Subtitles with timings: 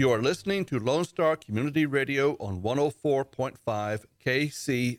[0.00, 4.98] You are listening to Lone Star Community Radio on 104.5 KCZWLP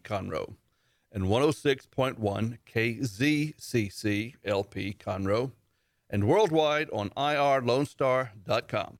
[0.00, 0.54] Conroe
[1.12, 5.52] and 106.1 KZCCLP Conroe
[6.08, 8.98] and worldwide on irlonestar.com.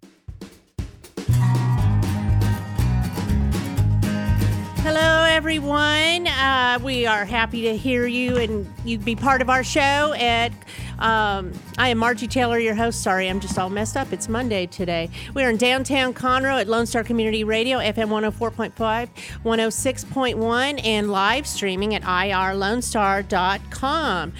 [4.82, 6.26] Hello, everyone.
[6.26, 10.12] Uh, we are happy to hear you and you be part of our show.
[10.18, 10.52] At
[10.98, 13.02] um, I am Margie Taylor, your host.
[13.02, 14.12] Sorry, I'm just all messed up.
[14.12, 15.08] It's Monday today.
[15.34, 18.72] We are in downtown Conroe at Lone Star Community Radio, FM 104.5,
[19.44, 24.32] 106.1, and live streaming at irlonestar.com.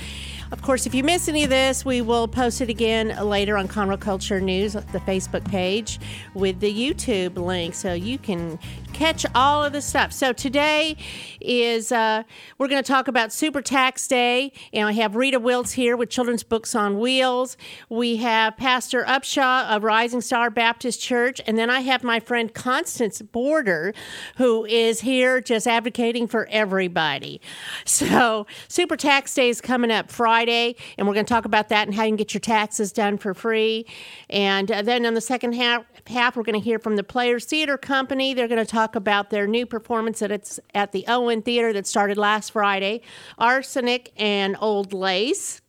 [0.52, 3.68] Of course, if you miss any of this, we will post it again later on
[3.68, 5.98] Conroe Culture News, the Facebook page,
[6.34, 8.58] with the YouTube link, so you can
[8.92, 10.12] catch all of the stuff.
[10.12, 10.96] So today
[11.40, 12.22] is uh,
[12.58, 16.10] we're going to talk about Super Tax Day, and I have Rita Wiltz here with
[16.10, 17.56] Children's Books on Wheels.
[17.88, 22.52] We have Pastor Upshaw of Rising Star Baptist Church, and then I have my friend
[22.52, 23.94] Constance Border,
[24.36, 27.40] who is here just advocating for everybody.
[27.84, 31.88] So Super Tax Day is coming up Friday, and we're going to talk about that
[31.88, 33.86] and how you can get your taxes done for free.
[34.28, 37.44] And uh, then on the second half, half we're going to hear from the Players
[37.46, 38.34] Theater Company.
[38.34, 41.86] They're going to talk about their new performance that it's at the Owen Theater that
[41.86, 43.02] started last Friday,
[43.38, 45.60] Arsenic and Old Lace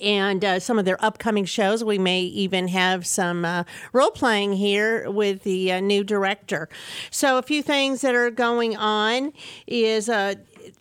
[0.00, 1.82] and uh, some of their upcoming shows.
[1.82, 6.68] We may even have some uh, role playing here with the uh, new director.
[7.10, 9.32] So, a few things that are going on
[9.66, 10.10] is.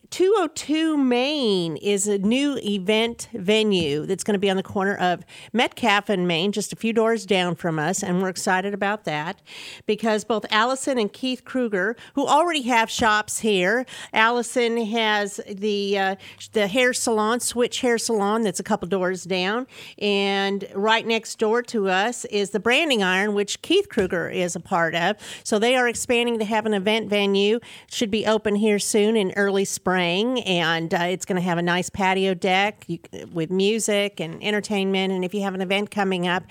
[0.10, 4.96] Uh, 202 Main is a new event venue that's going to be on the corner
[4.96, 9.06] of Metcalf and Main, just a few doors down from us, and we're excited about
[9.06, 9.42] that
[9.86, 16.16] because both Allison and Keith Kruger, who already have shops here, Allison has the uh,
[16.54, 19.68] the hair salon, Switch Hair Salon, that's a couple doors down,
[20.00, 24.60] and right next door to us is the Branding Iron, which Keith Kruger is a
[24.60, 25.18] part of.
[25.44, 27.60] So they are expanding to have an event venue.
[27.92, 31.62] Should be open here soon in early spring and uh, it's going to have a
[31.62, 33.00] nice patio deck you,
[33.32, 35.14] with music and entertainment.
[35.14, 36.44] And if you have an event coming up,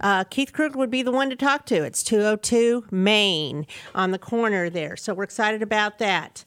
[0.00, 1.82] uh, Keith Kruger would be the one to talk to.
[1.84, 4.96] It's 202 Main on the corner there.
[4.96, 6.44] So we're excited about that.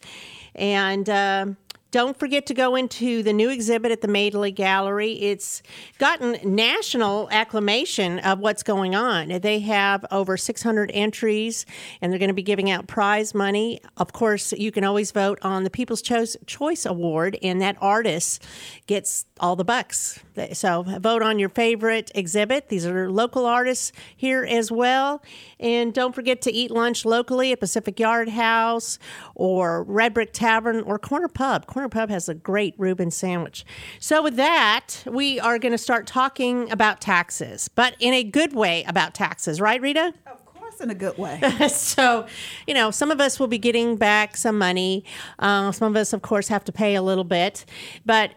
[0.54, 1.46] And uh,
[1.90, 5.12] don't forget to go into the new exhibit at the Madeley Gallery.
[5.12, 5.62] It's
[5.98, 9.28] gotten national acclamation of what's going on.
[9.40, 11.66] They have over 600 entries
[12.00, 13.80] and they're going to be giving out prize money.
[13.96, 18.44] Of course, you can always vote on the People's Choice, Choice Award, and that artist
[18.86, 20.20] gets all the bucks.
[20.52, 22.68] So vote on your favorite exhibit.
[22.68, 25.22] These are local artists here as well.
[25.58, 28.98] And don't forget to eat lunch locally at Pacific Yard House
[29.34, 31.66] or Red Brick Tavern or Corner Pub.
[31.66, 33.64] Corner Pub has a great Reuben sandwich.
[33.98, 38.54] So, with that, we are going to start talking about taxes, but in a good
[38.54, 40.12] way about taxes, right, Rita?
[40.26, 41.40] Of course, in a good way.
[41.68, 42.26] so,
[42.66, 45.04] you know, some of us will be getting back some money.
[45.38, 47.64] Uh, some of us, of course, have to pay a little bit.
[48.04, 48.32] But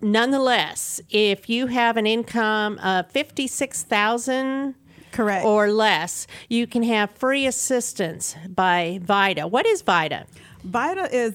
[0.00, 4.74] nonetheless, if you have an income of 56000
[5.12, 5.44] Correct.
[5.44, 9.46] or less, you can have free assistance by VITA.
[9.48, 10.26] What is VITA?
[10.64, 11.34] VITA is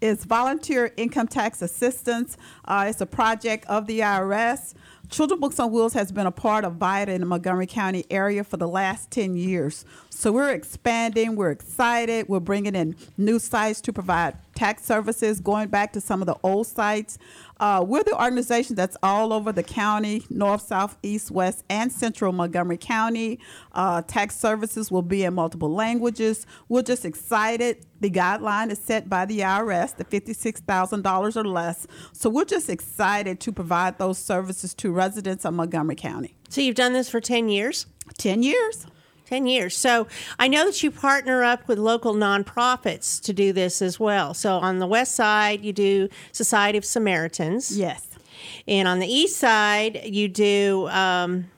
[0.00, 2.36] is volunteer income tax assistance.
[2.64, 4.74] Uh, it's a project of the IRS.
[5.10, 8.44] Children Books on Wheels has been a part of VITA in the Montgomery County area
[8.44, 9.84] for the last 10 years.
[10.08, 15.68] So we're expanding, we're excited, we're bringing in new sites to provide tax services, going
[15.68, 17.16] back to some of the old sites.
[17.58, 22.30] Uh, we're the organization that's all over the county, north, south, east, west, and central
[22.30, 23.38] Montgomery County.
[23.72, 26.44] Uh, tax services will be in multiple languages.
[26.68, 27.86] We're just excited.
[28.00, 31.86] The guideline is set by the IRS, the $56,000 or less.
[32.12, 36.36] So we're just excited to provide those services to residents of Montgomery County.
[36.50, 37.86] So you've done this for 10 years?
[38.18, 38.86] 10 years.
[39.30, 39.76] 10 years.
[39.76, 40.08] So
[40.40, 44.34] I know that you partner up with local nonprofits to do this as well.
[44.34, 47.78] So on the west side, you do Society of Samaritans.
[47.78, 48.08] Yes.
[48.66, 51.48] And on the east side, you do um,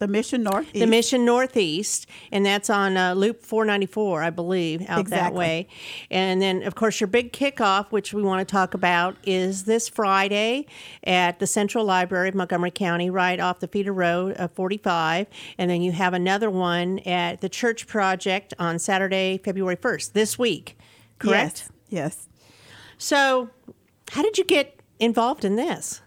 [0.00, 0.74] The Mission Northeast.
[0.74, 5.38] the Mission Northeast, and that's on uh, Loop 494, I believe, out that Exactly.
[5.38, 5.68] way.
[6.10, 9.90] And then, of course, your big kickoff, which we want to talk about, is this
[9.90, 10.64] Friday
[11.04, 15.26] at the Central Library of Montgomery County, right off the Feeder Road of 45.
[15.58, 20.38] And then you have another one at the Church Project on Saturday, February 1st, this
[20.38, 20.78] week.
[21.18, 21.68] Correct?
[21.90, 22.26] Yes.
[22.26, 22.28] yes.
[22.96, 23.50] So,
[24.12, 26.00] how did you get involved in this?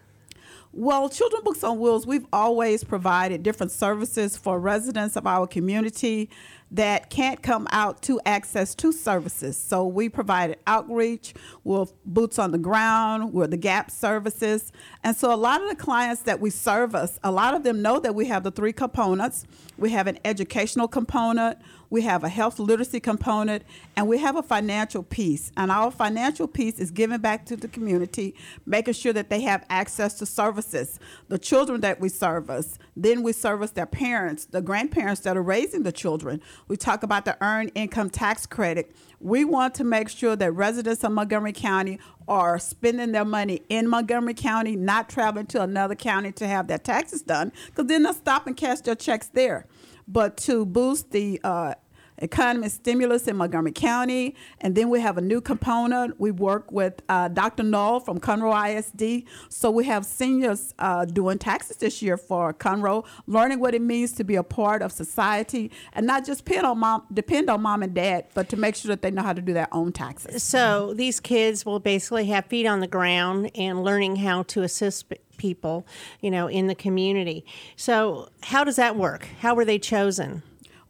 [0.75, 6.31] Well, Children Books on Wheels, we've always provided different services for residents of our community.
[6.73, 9.55] that can't come out to access to services.
[9.55, 14.71] So we provided outreach, we're boots on the ground, we're the gap services.
[15.03, 17.99] And so a lot of the clients that we service, a lot of them know
[17.99, 19.45] that we have the three components.
[19.77, 21.57] We have an educational component,
[21.89, 23.63] we have a health literacy component,
[23.95, 25.51] and we have a financial piece.
[25.57, 28.35] And our financial piece is giving back to the community,
[28.65, 30.99] making sure that they have access to services.
[31.27, 35.83] The children that we service, then we service their parents, the grandparents that are raising
[35.83, 36.41] the children.
[36.67, 38.95] We talk about the earned income tax credit.
[39.19, 43.87] We want to make sure that residents of Montgomery County are spending their money in
[43.87, 48.13] Montgomery County, not traveling to another county to have their taxes done, because then they'll
[48.13, 49.65] stop and cash their checks there.
[50.07, 51.75] But to boost the uh,
[52.17, 54.35] economy stimulus in Montgomery County.
[54.61, 56.19] And then we have a new component.
[56.19, 57.63] We work with uh, Dr.
[57.63, 59.27] Null from Conroe ISD.
[59.49, 64.11] So we have seniors uh, doing taxes this year for Conroe, learning what it means
[64.13, 67.83] to be a part of society and not just depend on mom, depend on mom
[67.83, 70.43] and dad, but to make sure that they know how to do their own taxes.
[70.43, 75.13] So these kids will basically have feet on the ground and learning how to assist
[75.37, 75.85] people,
[76.21, 77.45] you know, in the community.
[77.75, 79.27] So how does that work?
[79.39, 80.43] How were they chosen?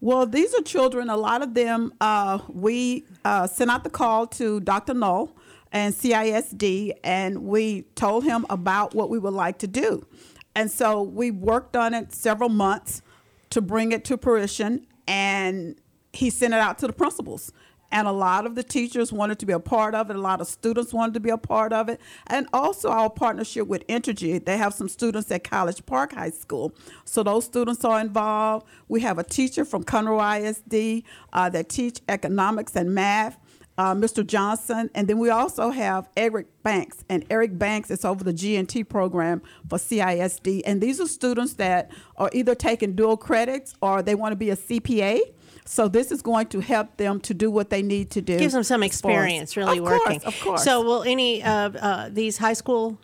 [0.04, 1.08] Well, these are children.
[1.08, 4.92] A lot of them, uh, we uh, sent out the call to Dr.
[4.92, 5.34] Null
[5.72, 10.06] and CISD, and we told him about what we would like to do.
[10.54, 13.00] And so we worked on it several months
[13.48, 15.80] to bring it to fruition, and
[16.12, 17.50] he sent it out to the principals
[17.94, 20.16] and a lot of the teachers wanted to be a part of it.
[20.16, 23.68] A lot of students wanted to be a part of it, and also our partnership
[23.68, 24.44] with Entergy.
[24.44, 26.74] They have some students at College Park High School,
[27.04, 28.66] so those students are involved.
[28.88, 33.38] We have a teacher from Conroe ISD uh, that teach economics and math.
[33.76, 34.24] Uh, Mr.
[34.24, 38.88] Johnson, and then we also have Eric Banks, and Eric Banks is over the GNT
[38.88, 44.14] program for CISD, and these are students that are either taking dual credits or they
[44.14, 45.22] want to be a CPA
[45.64, 48.38] so this is going to help them to do what they need to do.
[48.38, 50.20] Gives them some experience really of working.
[50.20, 50.64] Course, of course.
[50.64, 52.98] So will any of uh, these high school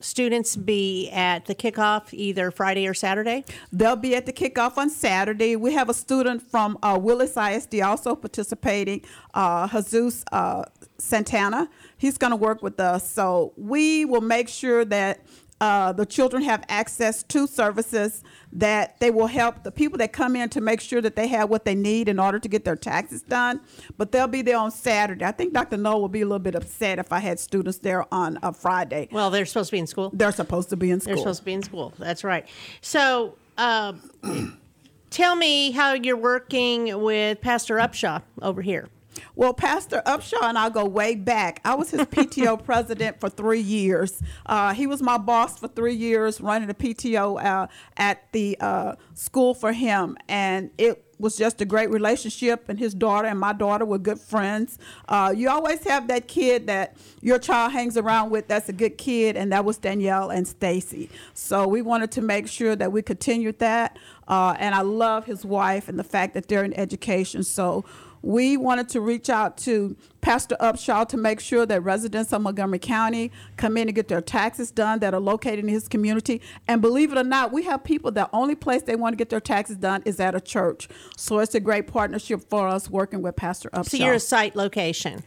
[0.00, 3.44] students be at the kickoff either Friday or Saturday?
[3.72, 5.56] They'll be at the kickoff on Saturday.
[5.56, 10.64] We have a student from uh, Willis ISD also participating, uh, Jesus uh,
[10.98, 11.68] Santana.
[11.96, 13.10] He's going to work with us.
[13.10, 15.20] So we will make sure that
[15.62, 20.34] uh, the children have access to services that they will help the people that come
[20.34, 22.74] in to make sure that they have what they need in order to get their
[22.74, 23.60] taxes done.
[23.96, 25.24] But they'll be there on Saturday.
[25.24, 25.76] I think Dr.
[25.76, 29.06] Null will be a little bit upset if I had students there on a Friday.
[29.12, 30.10] Well, they're supposed to be in school.
[30.12, 31.14] They're supposed to be in school.
[31.14, 31.92] They're supposed to be in school.
[31.96, 32.44] That's right.
[32.80, 33.92] So, uh,
[35.10, 38.88] tell me how you're working with Pastor Upshaw over here.
[39.34, 41.60] Well, Pastor Upshaw and I go way back.
[41.64, 44.22] I was his PTO president for three years.
[44.46, 47.66] Uh, he was my boss for three years, running the PTO uh,
[47.96, 52.68] at the uh, school for him, and it was just a great relationship.
[52.68, 54.78] And his daughter and my daughter were good friends.
[55.08, 58.48] Uh, you always have that kid that your child hangs around with.
[58.48, 61.08] That's a good kid, and that was Danielle and Stacy.
[61.32, 63.98] So we wanted to make sure that we continued that.
[64.28, 67.44] Uh, and I love his wife and the fact that they're in education.
[67.44, 67.84] So
[68.22, 72.78] we wanted to reach out to Pastor Upshaw to make sure that residents of Montgomery
[72.78, 76.40] County come in and get their taxes done that are located in his community.
[76.68, 79.28] And believe it or not, we have people the only place they want to get
[79.28, 80.88] their taxes done is at a church.
[81.16, 83.88] So it's a great partnership for us working with Pastor Upshaw.
[83.88, 85.22] So you're a site location.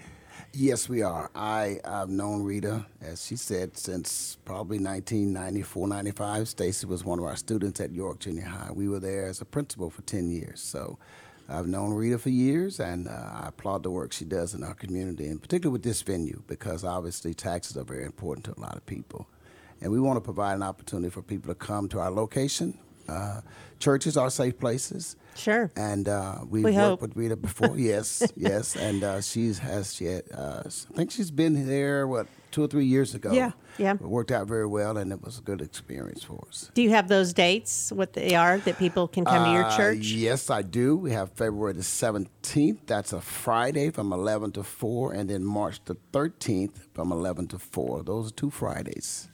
[0.57, 1.29] Yes, we are.
[1.35, 6.47] I, I've known Rita, as she said, since probably 1994, 95.
[6.47, 8.71] Stacy was one of our students at York Junior High.
[8.71, 10.61] We were there as a principal for 10 years.
[10.61, 10.97] So
[11.47, 14.73] I've known Rita for years, and uh, I applaud the work she does in our
[14.73, 18.75] community, and particularly with this venue, because obviously taxes are very important to a lot
[18.75, 19.27] of people.
[19.79, 22.79] And we want to provide an opportunity for people to come to our location.
[23.07, 23.41] Uh,
[23.79, 25.15] churches are safe places.
[25.35, 25.69] Sure.
[25.75, 27.01] And uh, we've we worked hope.
[27.01, 27.73] with Rita before.
[27.77, 28.75] yes, yes.
[28.75, 32.67] And uh, she's has she had, uh, I think she's been there what two or
[32.67, 33.33] three years ago.
[33.33, 33.51] Yeah.
[33.77, 33.95] Yeah.
[33.95, 36.71] It worked out very well, and it was a good experience for us.
[36.73, 39.75] Do you have those dates, what they are, that people can come to your Uh,
[39.75, 40.05] church?
[40.11, 40.95] Yes, I do.
[40.95, 42.77] We have February the 17th.
[42.85, 47.59] That's a Friday from 11 to 4, and then March the 13th from 11 to
[47.59, 48.03] 4.
[48.03, 49.27] Those are two Fridays.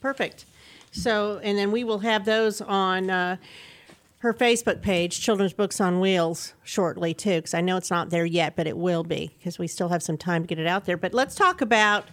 [0.00, 0.46] Perfect.
[0.92, 3.36] So, and then we will have those on uh,
[4.18, 8.26] her Facebook page, Children's Books on Wheels, shortly too, because I know it's not there
[8.26, 10.84] yet, but it will be because we still have some time to get it out
[10.86, 10.96] there.
[10.96, 12.06] But let's talk about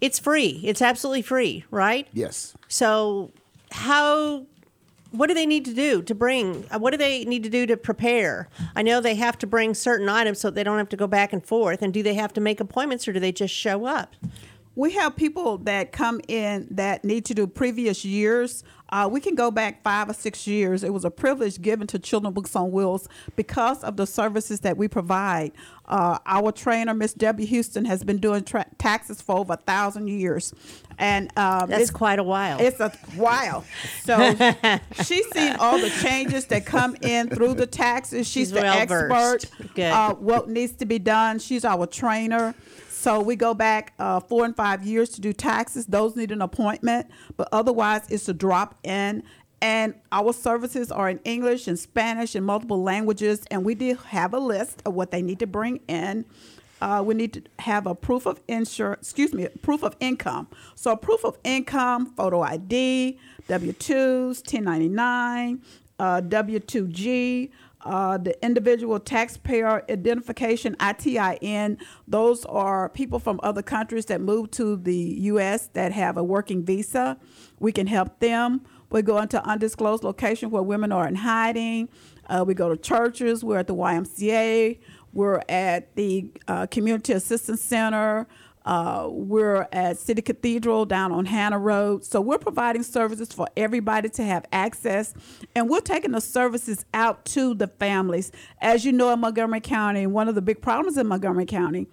[0.00, 0.60] it's free.
[0.62, 2.06] It's absolutely free, right?
[2.12, 2.54] Yes.
[2.68, 3.32] So,
[3.72, 4.46] how?
[5.12, 6.66] What do they need to do to bring?
[6.70, 8.48] uh, What do they need to do to prepare?
[8.74, 11.32] I know they have to bring certain items so they don't have to go back
[11.32, 11.80] and forth.
[11.80, 14.14] And do they have to make appointments or do they just show up?
[14.76, 19.34] We have people that come in that need to do previous years Uh, we can
[19.34, 20.84] go back five or six years.
[20.84, 24.76] It was a privilege given to Children Books on Wheels because of the services that
[24.76, 25.50] we provide.
[25.86, 30.06] Uh, our trainer, Miss Debbie Houston, has been doing tra- taxes for over a thousand
[30.08, 30.54] years,
[30.98, 32.60] and um, That's it's- quite a while.
[32.60, 33.64] It's a while.
[34.04, 34.14] So
[35.02, 38.28] she's seen all the changes that come in through the taxes.
[38.28, 39.50] She's, She's the well-versed.
[39.52, 39.80] expert.
[39.82, 41.40] Uh, what needs to be done.
[41.40, 42.54] She's our trainer.
[43.06, 45.86] So we go back uh, four and five years to do taxes.
[45.86, 49.22] Those need an appointment, but otherwise it's a drop in.
[49.62, 53.44] And our services are in English and Spanish and multiple languages.
[53.48, 56.24] And we did have a list of what they need to bring in.
[56.80, 60.48] Uh, we need to have a proof of insurance, excuse me, proof of income.
[60.74, 65.62] So proof of income, photo ID, W-2s, 1099,
[66.00, 67.50] uh, W-2G,
[67.86, 71.78] uh, the individual taxpayer identification, ITIN.
[72.08, 75.68] Those are people from other countries that move to the U.S.
[75.74, 77.16] that have a working visa.
[77.60, 78.62] We can help them.
[78.90, 81.88] We go into undisclosed location where women are in hiding.
[82.28, 83.44] Uh, we go to churches.
[83.44, 84.78] We're at the YMCA.
[85.12, 88.26] We're at the uh, Community Assistance Center.
[88.66, 92.04] Uh, we're at City Cathedral down on Hannah Road.
[92.04, 95.14] So we're providing services for everybody to have access.
[95.54, 98.32] And we're taking the services out to the families.
[98.60, 101.86] As you know, in Montgomery County, one of the big problems in Montgomery County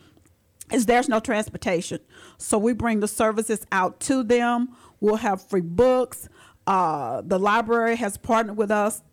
[0.72, 2.00] is there's no transportation.
[2.38, 4.70] So we bring the services out to them.
[5.00, 6.28] We'll have free books.
[6.66, 9.04] Uh, the library has partnered with us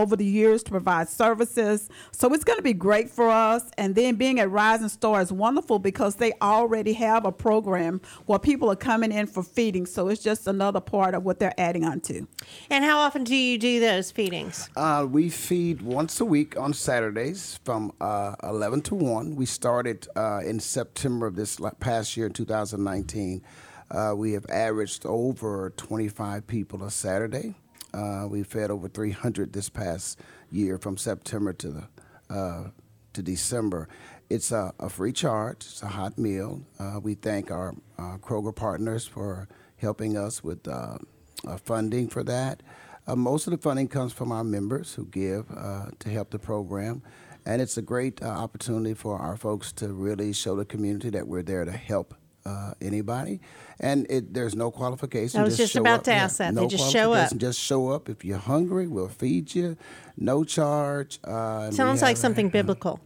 [0.00, 1.88] over the years to provide services.
[2.10, 3.70] So it's going to be great for us.
[3.76, 8.38] And then being at Rising Star is wonderful because they already have a program where
[8.38, 9.84] people are coming in for feeding.
[9.86, 12.26] So it's just another part of what they're adding on to.
[12.70, 14.68] and how often do you do those feedings?
[14.76, 19.36] Uh, we feed once a week on Saturdays from uh, 11 to 1.
[19.36, 23.42] We started uh, in September of this past year, 2019.
[23.90, 27.54] Uh, we have averaged over 25 people a Saturday.
[27.92, 30.18] Uh, we fed over 300 this past
[30.50, 31.88] year from September to the
[32.34, 32.70] uh,
[33.12, 33.88] to December.
[34.28, 35.56] It's a, a free charge.
[35.56, 36.62] It's a hot meal.
[36.78, 40.98] Uh, we thank our uh, Kroger partners for helping us with uh,
[41.46, 42.62] uh, funding for that.
[43.08, 47.02] Most of the funding comes from our members who give to help the program.
[47.44, 51.42] And it's a great opportunity for our folks to really show the community that we're
[51.42, 53.40] there to help uh, anybody.
[53.78, 55.40] And it, there's no qualification.
[55.40, 56.04] I was just show about up.
[56.04, 56.54] to ask that.
[56.54, 57.34] They just show up.
[57.36, 58.08] Just show up.
[58.08, 59.76] If you're hungry, we'll feed you.
[60.16, 61.18] No charge.
[61.24, 63.00] Uh, Sounds like something biblical,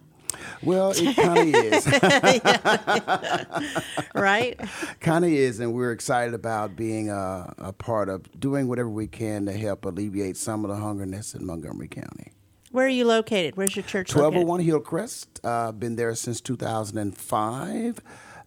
[0.62, 1.86] Well, it kind of is.
[4.14, 4.58] right?
[5.00, 9.06] kind of is, and we're excited about being a, a part of doing whatever we
[9.06, 12.32] can to help alleviate some of the hungerness in Montgomery County.
[12.72, 13.56] Where are you located?
[13.56, 14.48] Where's your church located?
[14.48, 15.40] 1201 Hillcrest.
[15.44, 18.00] Uh, been there since 2005.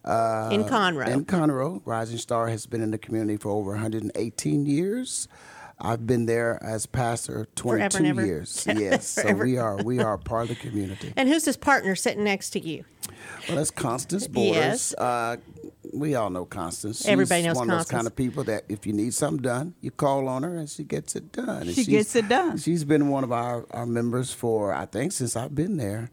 [0.08, 1.06] Uh, In Conroe.
[1.08, 1.82] In Conroe.
[1.84, 5.28] Rising Star has been in the community for over 118 years.
[5.80, 8.66] I've been there as pastor 22 Forever years.
[8.66, 11.12] Yes, so we are we are part of the community.
[11.16, 12.84] And who's this partner sitting next to you?
[13.46, 14.54] Well, that's Constance Borders.
[14.56, 14.94] Yes.
[14.94, 15.36] Uh,
[15.94, 16.98] we all know Constance.
[16.98, 19.74] She's Everybody knows one of those kind of people that if you need something done,
[19.80, 21.62] you call on her and she gets it done.
[21.62, 22.58] And She gets it done.
[22.58, 26.10] She's been one of our, our members for, I think, since I've been there.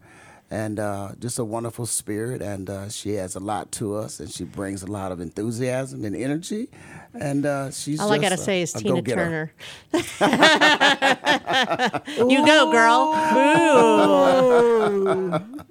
[0.48, 4.30] And uh, just a wonderful spirit, and uh, she has a lot to us, and
[4.30, 6.68] she brings a lot of enthusiasm and energy.
[7.14, 9.50] And uh, she's All I gotta a- say is Tina go-getter.
[9.92, 9.92] Turner.
[12.30, 13.12] you go, girl.
[13.34, 15.06] Boo.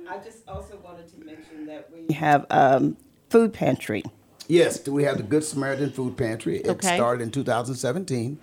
[0.09, 2.97] I just also wanted to mention that we have um,
[3.29, 4.03] food pantry.
[4.47, 6.57] Yes, we have the Good Samaritan Food Pantry.
[6.57, 6.95] It Okay.
[6.95, 8.37] started in 2017.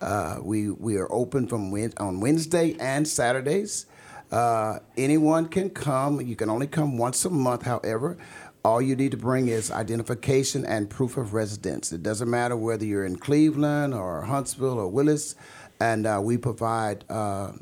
[0.00, 3.86] Uh, we we are open from Wed- on Wednesday and Saturdays.
[4.30, 6.20] Uh, anyone can come.
[6.20, 7.62] You can only come once a month.
[7.62, 8.16] However,
[8.66, 11.92] all you need to bring is identification and proof of residence.
[11.92, 15.36] It doesn't matter whether you're in Cleveland or Huntsville or Willis,
[15.78, 17.52] and uh, we provide uh,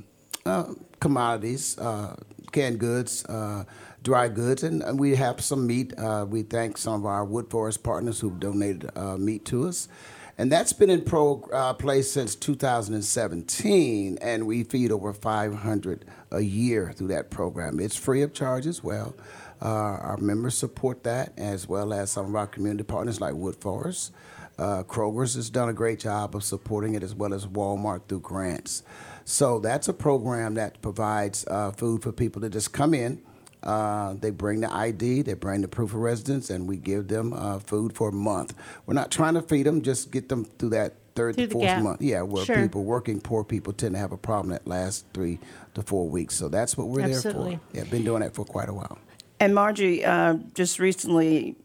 [0.47, 2.17] uh, commodities, uh,
[2.53, 3.65] canned goods, uh,
[4.03, 5.93] dry goods, and, and we have some meat.
[5.99, 9.89] Uh, we thank some of our Woodforest partners who've donated meat to us.
[10.37, 16.41] And that's been in pro, uh, place since 2017, and we feed over 500 a
[16.41, 17.79] year through that program.
[17.79, 19.15] It's free of charge as well.
[19.63, 24.11] Uh, our members support that, as well as some of our community partners like Woodforest.
[24.59, 28.21] Uh, Kroger's has done a great job of supporting it, as well as Walmart through
[28.21, 28.83] grants.
[29.25, 33.23] So that's a program that provides uh, food for people to just come in.
[33.65, 37.33] Uh, they bring the ID, they bring the proof of residence, and we give them
[37.33, 38.55] uh, food for a month.
[38.87, 41.65] We're not trying to feed them, just get them through that third Through to fourth
[41.65, 41.83] gap.
[41.83, 42.03] month.
[42.03, 42.61] Yeah, where Sure.
[42.61, 45.39] people, working poor people, tend to have a problem that lasts three
[45.75, 46.37] to four weeks.
[46.37, 47.51] So that's what we're Absolutely.
[47.73, 47.89] there for.
[47.89, 48.99] Yeah, been doing that for quite a while.
[49.41, 51.57] And Margie, uh, just recently,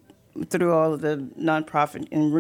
[0.50, 2.34] through all of the nonprofit, and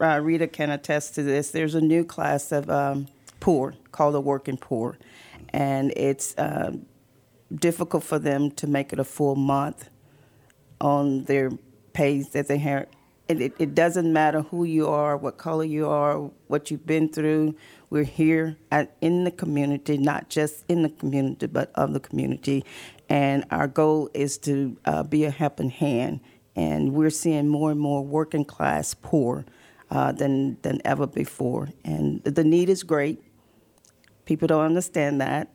[0.00, 1.50] uh, Rita can attest to this.
[1.50, 3.08] There's a new class of um,
[3.40, 4.96] poor called the working poor,
[5.50, 6.72] and it's uh,
[7.54, 9.88] difficult for them to make it a full month
[10.80, 11.50] on their
[11.92, 12.86] pays that they have.
[13.26, 16.18] It, it, it doesn't matter who you are, what color you are,
[16.48, 17.54] what you've been through.
[17.88, 22.64] We're here at, in the community, not just in the community, but of the community.
[23.08, 26.20] And our goal is to uh, be a helping hand.
[26.54, 29.46] And we're seeing more and more working class poor
[29.90, 31.70] uh, than, than ever before.
[31.84, 33.22] And the need is great.
[34.26, 35.50] People don't understand that.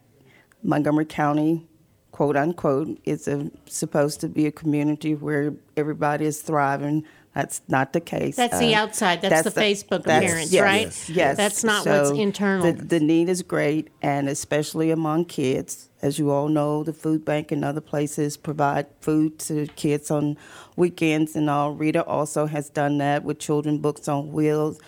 [0.63, 1.68] Montgomery County,
[2.11, 7.05] quote unquote, is a, supposed to be a community where everybody is thriving.
[7.35, 8.35] That's not the case.
[8.35, 9.21] That's the Uh, outside.
[9.21, 10.81] That's the Facebook appearance, yes, right?
[10.81, 11.37] Yes, yes.
[11.37, 12.65] That's not So what's internal.
[12.65, 15.89] The, the need is great, and especially among kids.
[16.01, 20.37] As you all know, the food bank and other places provide food to kids on
[20.75, 21.73] weekends and all.
[21.73, 24.79] Rita also has done that with Children Books on Wheels.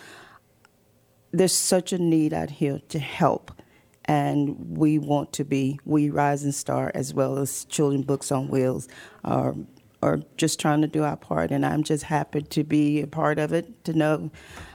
[1.30, 3.52] There's such a need out here to help,
[4.06, 8.88] and we want to be we Rising Star as well as Children Books on Wheels
[9.24, 9.54] are
[10.02, 13.38] are just trying to do our part, and I'm just happy to be a part
[13.38, 13.84] of it.
[13.84, 14.30] To know,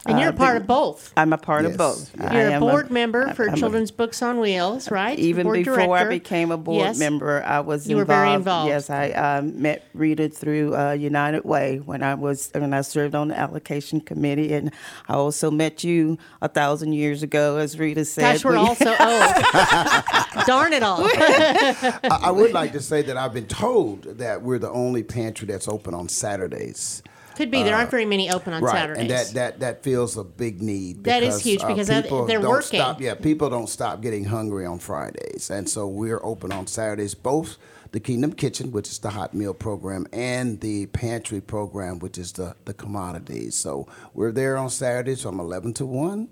[0.07, 1.11] and you're a part that- of both.
[1.17, 1.71] I'm a part Yes.
[1.73, 2.11] of both.
[2.33, 5.17] You're a am board member for I'm a- Children's Books on Wheels, right?
[5.19, 6.99] even Board before I became a board Yes.
[6.99, 8.69] member, I was You were very involved.
[8.69, 13.15] Yes, I um, met Rita through uh, United Way when I was when I served
[13.15, 14.71] on the allocation committee, and
[15.09, 18.21] I also met you a thousand years ago, as Rita said.
[18.21, 20.45] Gosh, we're We- all so old.
[20.47, 21.01] Darn it all.
[21.03, 25.47] I, I would like to say that I've been told that we're the only pantry
[25.47, 27.01] that's open on Saturdays.
[27.37, 27.63] Could be.
[27.63, 29.01] There aren't very many open on right, Saturdays.
[29.01, 31.03] and that, that that feels a big need.
[31.03, 32.79] That is huge uh, because that- people they're don't working.
[32.79, 37.13] Stop, yeah, people don't stop getting hungry on Fridays, and so we're open on Saturdays.
[37.13, 37.57] Both
[37.91, 42.31] the Kingdom Kitchen, which is the hot meal program, and the pantry program, which is
[42.33, 43.55] the the commodities.
[43.55, 46.29] So we're there on Saturdays from eleven to one.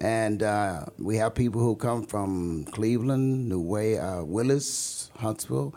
[0.00, 5.74] And uh, we have people who come from Cleveland, New Way, uh, Willis, Huntsville,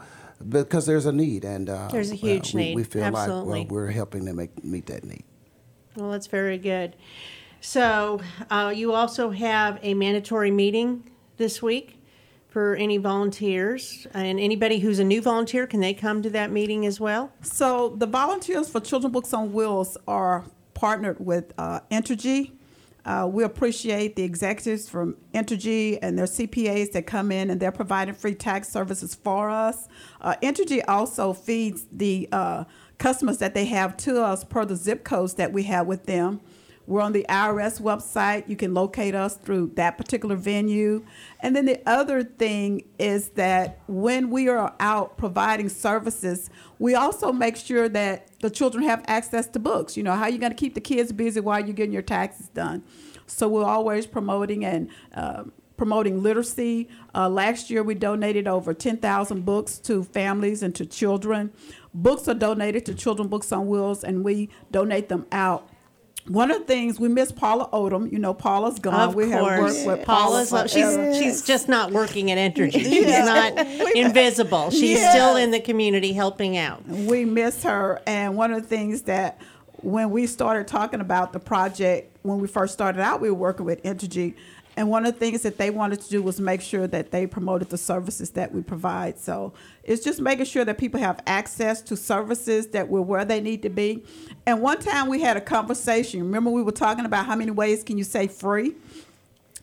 [0.48, 3.60] because there's a need, and uh, There's a huge we, need, We feel absolutely.
[3.60, 5.24] like well, we're helping to make meet that need.
[5.96, 6.96] Well, that's very good.
[7.60, 12.02] So, uh, you also have a mandatory meeting this week
[12.52, 16.86] for any volunteers, and anybody who's a new volunteer, can they come to that meeting
[16.86, 17.32] as well?
[17.42, 22.52] So the volunteers for Children Books on Wheels are partnered with uh, Entergy.
[23.06, 27.72] Uh, we appreciate the executives from Entergy and their CPAs that come in and they're
[27.72, 29.88] providing free tax services for us.
[30.20, 32.66] Uh, Entergy also feeds the uh,
[33.00, 36.42] customers that they have to us per the zip codes that we have with them.
[36.88, 38.50] We're on the IRS website.
[38.50, 41.06] You can locate us through that particular venue.
[41.40, 47.32] And then the other thing is that when we are out providing services, we also
[47.32, 49.96] make sure that the children have access to books.
[49.96, 52.02] You know, how are you going to keep the kids busy while you're getting your
[52.02, 52.84] taxes done?
[53.28, 55.44] So we're always promoting and uh,
[55.82, 56.88] promoting literacy.
[57.16, 61.52] Uh, last year, we donated over 10,000 books to families and to children.
[61.92, 65.71] Books are donated to Children Books on Wheels, and we donate them out.
[66.28, 68.12] One of the things we miss Paula Odom.
[68.12, 68.94] You know, Paula's gone.
[69.10, 70.46] of we have worked with Paula.
[70.46, 70.72] Paula's.
[70.72, 71.14] She's forever.
[71.16, 72.72] she's just not working at Entergy.
[72.84, 73.58] She's not
[73.96, 74.70] invisible.
[74.70, 75.12] She's Yeah.
[75.12, 76.86] still in the community helping out.
[76.88, 78.02] we miss her.
[78.06, 79.40] And one of the things that
[79.78, 83.66] when we started talking about the project, when we first started out, we were working
[83.66, 84.36] with Entergy.
[84.78, 87.28] And one of the things that they wanted to do was make sure that they
[87.28, 89.20] promoted the services that we provide.
[89.20, 89.54] So
[89.84, 93.62] it's just making sure that people have access to services that we're where they need
[93.64, 94.04] to be.
[94.46, 96.22] And one time we had a conversation.
[96.22, 98.76] Remember, we were talking about how many ways can you say free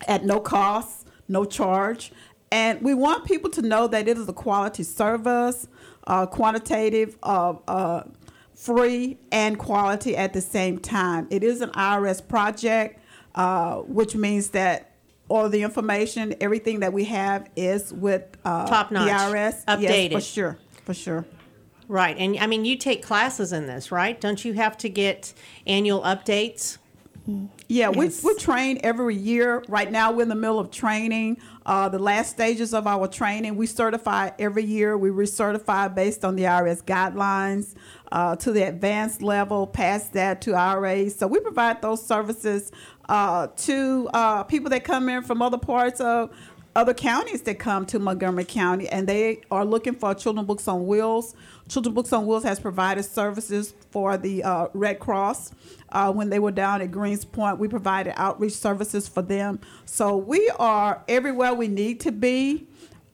[0.07, 2.13] at no cost, no charge.
[2.51, 5.69] And we want people to know that it is a quality service,
[6.07, 8.05] uh, quantitative, uh, uh,
[8.55, 11.27] free, and quality at the same time.
[11.31, 13.01] It is an IRS project,
[13.35, 14.88] uh, which means that
[15.29, 19.33] all the information, everything that we have is with uh, Top notch, the IRS.
[19.35, 20.13] Yes, updated.
[20.13, 21.25] for sure, for sure.
[21.87, 24.21] Right, and I mean, you take classes in this, right?
[24.21, 25.33] Don't you have to get
[25.67, 26.79] annual updates?
[27.69, 28.23] Yeah, Yes.
[28.25, 29.63] we, we train every year.
[29.69, 31.37] Right now, we're in the middle of training.
[31.67, 34.97] Uh, the last stages of our training, we certify every year.
[34.97, 37.75] We recertify based on the IRS guidelines
[38.13, 41.17] uh, to the advanced level, past that to IRAs.
[41.17, 42.73] So we provide those services
[43.09, 46.31] uh, to uh, people that come in from other parts of
[46.79, 50.87] other counties that come to Montgomery County and they are looking for Children Books on
[50.87, 51.35] Wheels.
[51.69, 55.53] Children Books on Wheels has provided services for the uh, Red Cross.
[55.89, 59.59] Uh, when they were down at Greenspoint, we provided outreach services for them.
[59.87, 62.68] So we are everywhere we need to be.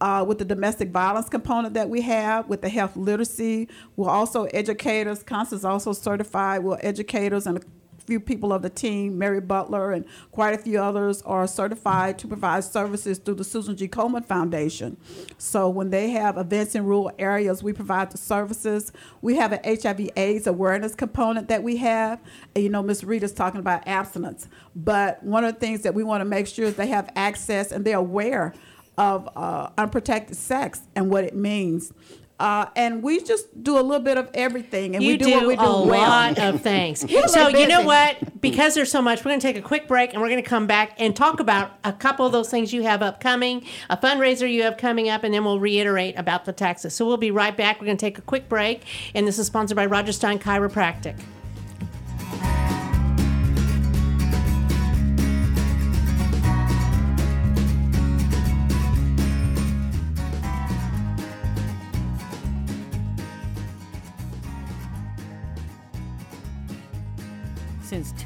[0.05, 3.67] Uh, with the domestic violence component that we have, with the health literacy.
[3.97, 5.23] We're also educators.
[5.23, 6.63] Constance also certified.
[6.63, 7.61] We're educators and a
[8.07, 12.29] few people of the team, Mary Butler and quite a few others, are certified to
[12.29, 13.89] provide services through the Susan G.
[13.89, 14.99] Komen Foundation.
[15.39, 18.93] So when they have events in rural areas, we provide the services.
[19.23, 22.21] We have an HIV/AIDS awareness component that we have.
[22.55, 23.05] And you know, Ms.
[23.05, 26.67] Rita's talking about abstinence, but one of the things that we want to make sure
[26.67, 28.53] is they have access and they're aware
[28.97, 31.93] of uh, unprotected sex and what it means.
[32.41, 35.47] Uh, and we just do a little bit of everything, and you we do, what
[35.47, 36.09] we do a well.
[36.09, 37.01] lot of things.
[37.33, 38.41] so you know what?
[38.41, 40.49] Because there's so much, we're going to take a quick break, and we're going to
[40.49, 44.51] come back and talk about a couple of those things you have upcoming, a fundraiser
[44.51, 46.93] you have coming up, and then we'll reiterate about the taxes.
[46.93, 47.81] So we'll be right back.
[47.81, 48.83] We're going to take a quick break,
[49.15, 51.17] and this is sponsored by Roger Stein Chiropractic.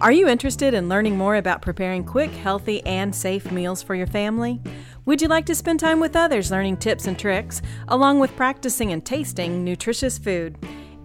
[0.00, 4.06] Are you interested in learning more about preparing quick, healthy, and safe meals for your
[4.06, 4.58] family?
[5.04, 8.92] Would you like to spend time with others learning tips and tricks, along with practicing
[8.92, 10.56] and tasting nutritious food?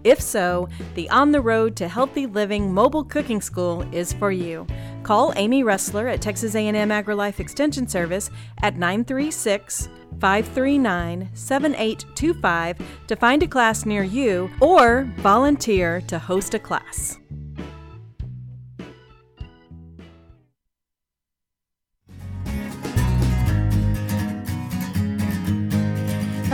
[0.02, 4.66] If so, the On the Road to Healthy Living Mobile Cooking School is for you.
[5.02, 8.30] Call Amy Ressler at Texas A&M AgriLife Extension Service
[8.62, 12.78] at 936 539 7825
[13.08, 17.18] to find a class near you or volunteer to host a class.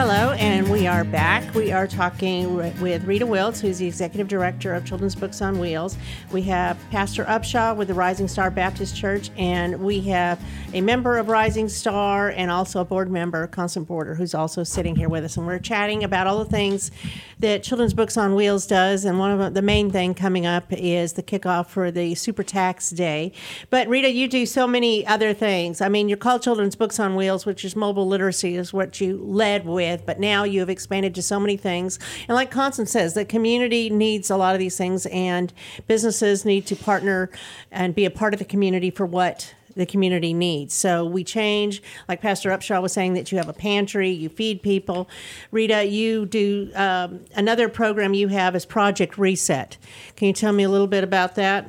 [0.05, 1.55] Hello, and we are back.
[1.55, 5.97] We are talking with Rita Wiltz, who's the executive director of Children's Books on Wheels.
[6.33, 10.41] We have Pastor Upshaw with the Rising Star Baptist Church, and we have
[10.75, 14.97] a member of Rising Star and also a board member, Constance Border, who's also sitting
[14.97, 15.37] here with us.
[15.37, 16.91] And we're chatting about all the things
[17.39, 19.05] that Children's Books on Wheels does.
[19.05, 22.91] And one of the- main thing coming up is the kickoff for the Super Tax
[22.91, 23.31] Day.
[23.71, 25.81] But Rita, you do so many other things.
[25.81, 29.21] I mean, you're called Children's Books on Wheels, which is mobile literacy, is what you
[29.23, 29.92] led with.
[30.01, 31.99] But now you have expanded to so many things.
[32.29, 35.53] And like Constance says, the community needs a lot of these things, and
[35.87, 37.31] businesses need to partner
[37.71, 40.75] and be a part of the community for what the community needs.
[40.75, 44.63] So we change, like Pastor Upshaw was saying, that you have a pantry, you feed
[44.63, 45.09] people.
[45.51, 49.79] Rita, you do um, another program you have is Project Reset.
[50.17, 51.67] Can you tell me a little bit about that?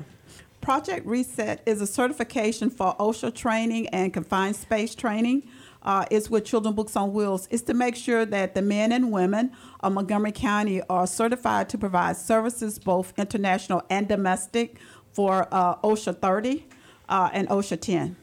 [0.62, 5.44] Project Reset is a certification for OSHA training and confined space training.
[5.84, 7.48] Uh, it's with Children Books on Wheels.
[7.52, 11.78] It's to make sure that the men and women of Montgomery County are certified to
[11.78, 14.78] provide services, both international and domestic,
[15.12, 16.66] for uh, OSHA 30
[17.10, 18.16] uh, and OSHA 10.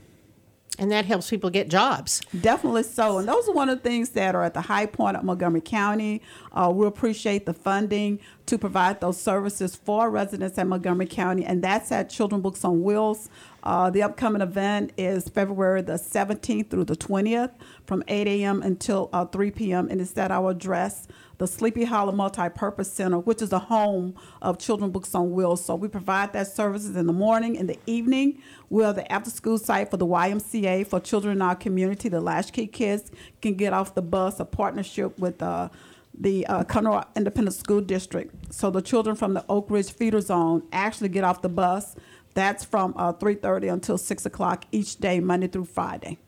[0.79, 2.23] And that helps people get jobs.
[2.41, 3.19] Definitely so.
[3.19, 5.61] And those are one of the things that are at the high point of Montgomery
[5.61, 6.23] County.
[6.53, 11.63] Uh, we appreciate the funding to provide those services for residents at Montgomery County, and
[11.63, 13.29] that's at Children Books on Wheels.
[13.63, 17.53] Uh, the upcoming event is February the 17th through the 20th
[17.87, 18.63] from 8 a.m.
[18.63, 19.89] until uh, 3 p.m.
[19.91, 21.07] And it's at our address,
[21.41, 25.65] the Sleepy Hollow Multipurpose Center, which is the home of Children Books on Wheels.
[25.65, 28.43] So we provide that services in the morning, in the evening.
[28.69, 32.11] We're the after-school site for the YMCA for children in our community.
[32.11, 35.71] The Latchkey kids can get off the bus, a partnership with uh,
[36.13, 38.53] the uh, Conroe Independent School District.
[38.53, 41.97] So the children from the Oak Ridge feeder zone actually get off the bus.
[42.35, 46.19] That's from uh, 3.30 until 6 o'clock each day, Monday through Friday.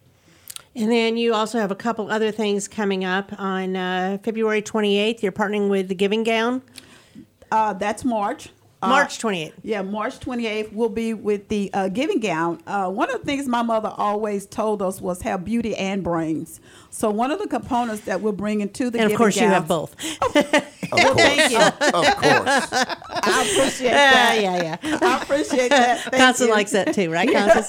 [0.74, 5.22] And then you also have a couple other things coming up on uh, February 28th.
[5.22, 6.62] You're partnering with the Giving Gown.
[7.50, 8.48] Uh, that's March.
[8.82, 9.52] Uh, March 28th.
[9.62, 12.60] Yeah, March 28th will be with the uh, giving gown.
[12.66, 16.60] Uh, one of the things my mother always told us was have beauty and brains.
[16.90, 19.46] So one of the components that we're bringing to the And of giving course, you
[19.46, 19.94] have both.
[20.92, 21.58] Of Thank you.
[21.58, 21.72] course.
[22.08, 22.68] Of course.
[23.24, 24.38] I appreciate Yeah, that.
[24.42, 24.98] yeah, yeah.
[25.00, 26.00] I appreciate that.
[26.00, 26.54] Thank Constance you.
[26.54, 27.68] likes that too, right, Constance?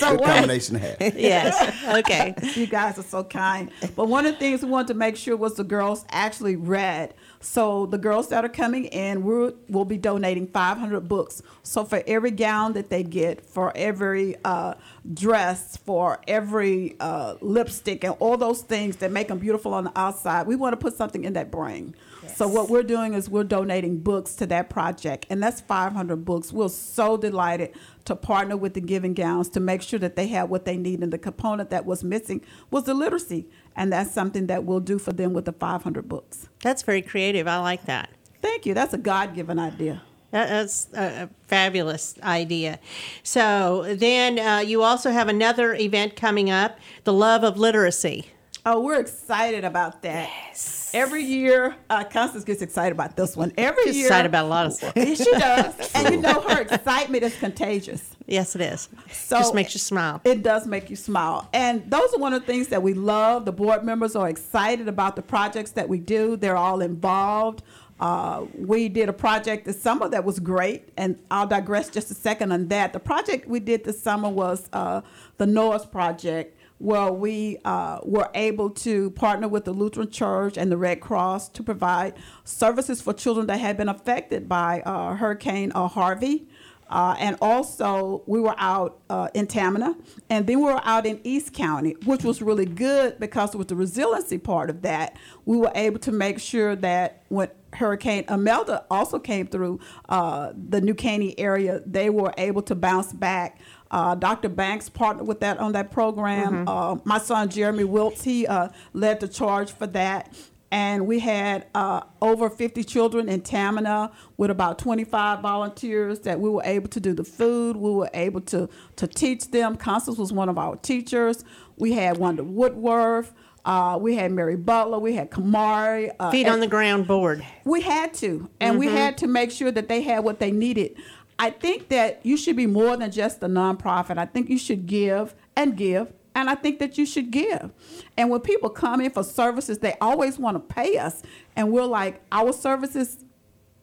[0.00, 1.16] So Good what- combination to have.
[1.16, 1.86] yes.
[1.98, 2.34] Okay.
[2.54, 3.70] you guys are so kind.
[3.94, 7.14] But one of the things we wanted to make sure was the girls actually read.
[7.42, 11.40] So the girls that are coming in, we'll, we'll be donating 500 books.
[11.62, 14.74] So for every gown that they get, for every uh,
[15.14, 19.98] dress, for every uh, lipstick, and all those things that make them beautiful on the
[19.98, 21.94] outside, we want to put something in that brain.
[22.36, 26.52] So what we're doing is we're donating books to that project, and that's 500 books.
[26.52, 27.72] We're so delighted
[28.04, 31.02] to partner with the Giving Gowns to make sure that they have what they need.
[31.02, 34.98] And the component that was missing was the literacy, and that's something that we'll do
[34.98, 36.48] for them with the 500 books.
[36.62, 37.46] That's very creative.
[37.46, 38.10] I like that.
[38.42, 38.74] Thank you.
[38.74, 40.02] That's a God-given idea.
[40.30, 42.78] That's a a fabulous idea.
[43.22, 48.30] So then uh, you also have another event coming up, the Love of Literacy.
[48.66, 50.28] Oh, we're excited about that.
[50.48, 50.90] Yes.
[50.92, 53.52] Every year, uh, Constance gets excited about this one.
[53.56, 53.92] Every year.
[53.92, 54.92] She's year, excited about a lot of stuff.
[54.96, 58.14] Yes, she does, and you know her excitement is contagious.
[58.26, 58.88] Yes, it is.
[59.10, 60.20] So Just makes you smile.
[60.24, 61.48] It does make you smile.
[61.52, 63.44] And those are one of the things that we love.
[63.44, 66.36] The board members are excited about the projects that we do.
[66.36, 67.62] They're all involved.
[67.98, 72.14] Uh, we did a project this summer that was great, and I'll digress just a
[72.14, 72.92] second on that.
[72.92, 75.02] The project we did this summer was uh,
[75.36, 80.72] the Noah's Project, where we uh, were able to partner with the Lutheran Church and
[80.72, 85.72] the Red Cross to provide services for children that had been affected by uh, Hurricane
[85.74, 86.48] uh, Harvey.
[86.88, 89.94] Uh, and also, we were out uh, in Tamina,
[90.28, 93.76] and then we were out in East County, which was really good because with the
[93.76, 99.20] resiliency part of that, we were able to make sure that when Hurricane Imelda also
[99.20, 103.60] came through uh, the New Caney area, they were able to bounce back.
[103.90, 104.48] Uh, Dr.
[104.48, 106.64] Banks partnered with that on that program.
[106.68, 110.32] Uh, my son Jeremy Wiltz, he uh, led the charge for that
[110.72, 116.48] and we had uh, over 50 children in Tamina with about 25 volunteers that we
[116.48, 117.76] were able to do the food.
[117.76, 119.76] We were able to to teach them.
[119.76, 121.44] Constance was one of our teachers.
[121.76, 123.32] We had Wanda Woodworth.
[123.64, 124.98] Uh, we had Mary Butler.
[124.98, 126.10] We had Kamari.
[126.18, 127.44] Uh, Feet on the ground board.
[127.64, 130.96] we had to, and we had to make sure that they had what they needed.
[131.42, 134.18] I think that you should be more than just a nonprofit.
[134.18, 137.70] I think you should give and give, and I think that you should give.
[138.18, 141.22] And when people come in for services, they always want to pay us,
[141.56, 143.24] and we're like, our services,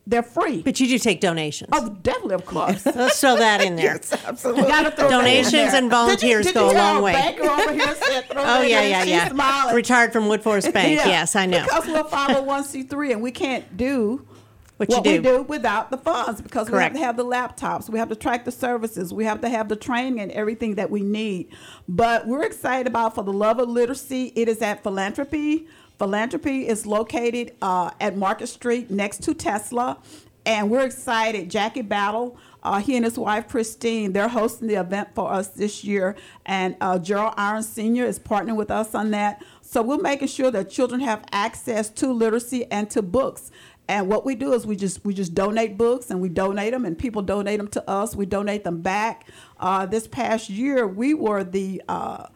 [0.06, 0.62] they're free.
[0.62, 1.70] But you do take donations.
[1.74, 2.86] Oh, definitely, of course.
[2.96, 4.00] Let's throw that in there.
[4.26, 4.64] Absolutely.
[4.64, 5.76] Gotta throw Donations there.
[5.76, 7.38] and volunteers Did you- go did a long way.
[7.42, 9.30] over here said, Oh yeah, yeah, yeah.
[9.30, 9.76] smiling.
[9.76, 10.98] Retired from Woodforest Bank.
[11.00, 11.64] Yeah, Yes, I know.
[11.64, 14.26] Because we're 501c3 and we can't do
[14.78, 15.22] What you what we do.
[15.24, 16.94] do without the funds because Correct.
[16.94, 19.50] we have to have the laptops, we have to track the services, we have to
[19.50, 21.50] have the training and everything that we need.
[21.88, 24.34] But we're excited about for the love of literacy.
[24.36, 25.68] It is at Philanthropy.
[25.98, 29.98] Philanthropy is located uh, at Market Street next to Tesla.
[30.46, 31.50] And we're excited.
[31.50, 35.84] Jackie Battle, uh, he and his wife Christine, they're hosting the event for us this
[35.84, 36.16] year.
[36.46, 38.06] And uh, Gerald Iron Sr.
[38.06, 39.44] is partnering with us on that.
[39.62, 43.52] So we're making sure that children have access to literacy and to books.
[43.90, 46.84] And what we do is we just we just donate books and we donate them
[46.86, 48.16] and people donate them to us.
[48.16, 49.28] We donate them back.
[49.60, 52.28] Uh, this past year we were the uh,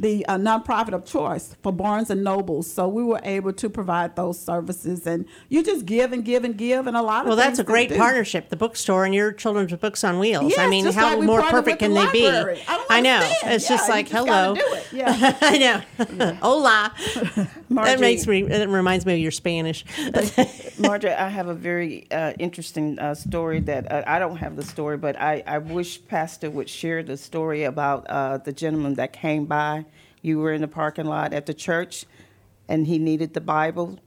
[0.00, 4.16] the uh, nonprofit of choice for Barnes and Nobles, so we were able to provide
[4.16, 5.06] those services.
[5.06, 7.64] And you just give and give and give, and a lot of Well, that's a
[7.64, 7.96] great do.
[7.96, 10.54] partnership, the bookstore and your children's books on wheels.
[10.58, 12.30] I mean, how like more perfect can the they be?
[12.30, 12.62] library.
[12.66, 13.14] I don't know.
[13.16, 13.54] understand.
[13.54, 14.54] It's just like, just hello.
[14.54, 14.86] do it.
[14.92, 15.36] Yeah.
[15.42, 16.34] I know.
[16.42, 16.92] Hola.
[17.68, 17.90] Margie.
[17.90, 18.42] That makes me.
[18.42, 19.84] That reminds me of your Spanish.
[20.78, 24.62] Marjorie, I have a very uh, interesting uh, story that uh, I don't have the
[24.62, 29.12] story, but I, I wish Pastor would share the story about uh, the gentleman that
[29.12, 29.84] came by.
[30.22, 32.04] You were in the parking lot at the church,
[32.68, 33.98] and he needed the Bible.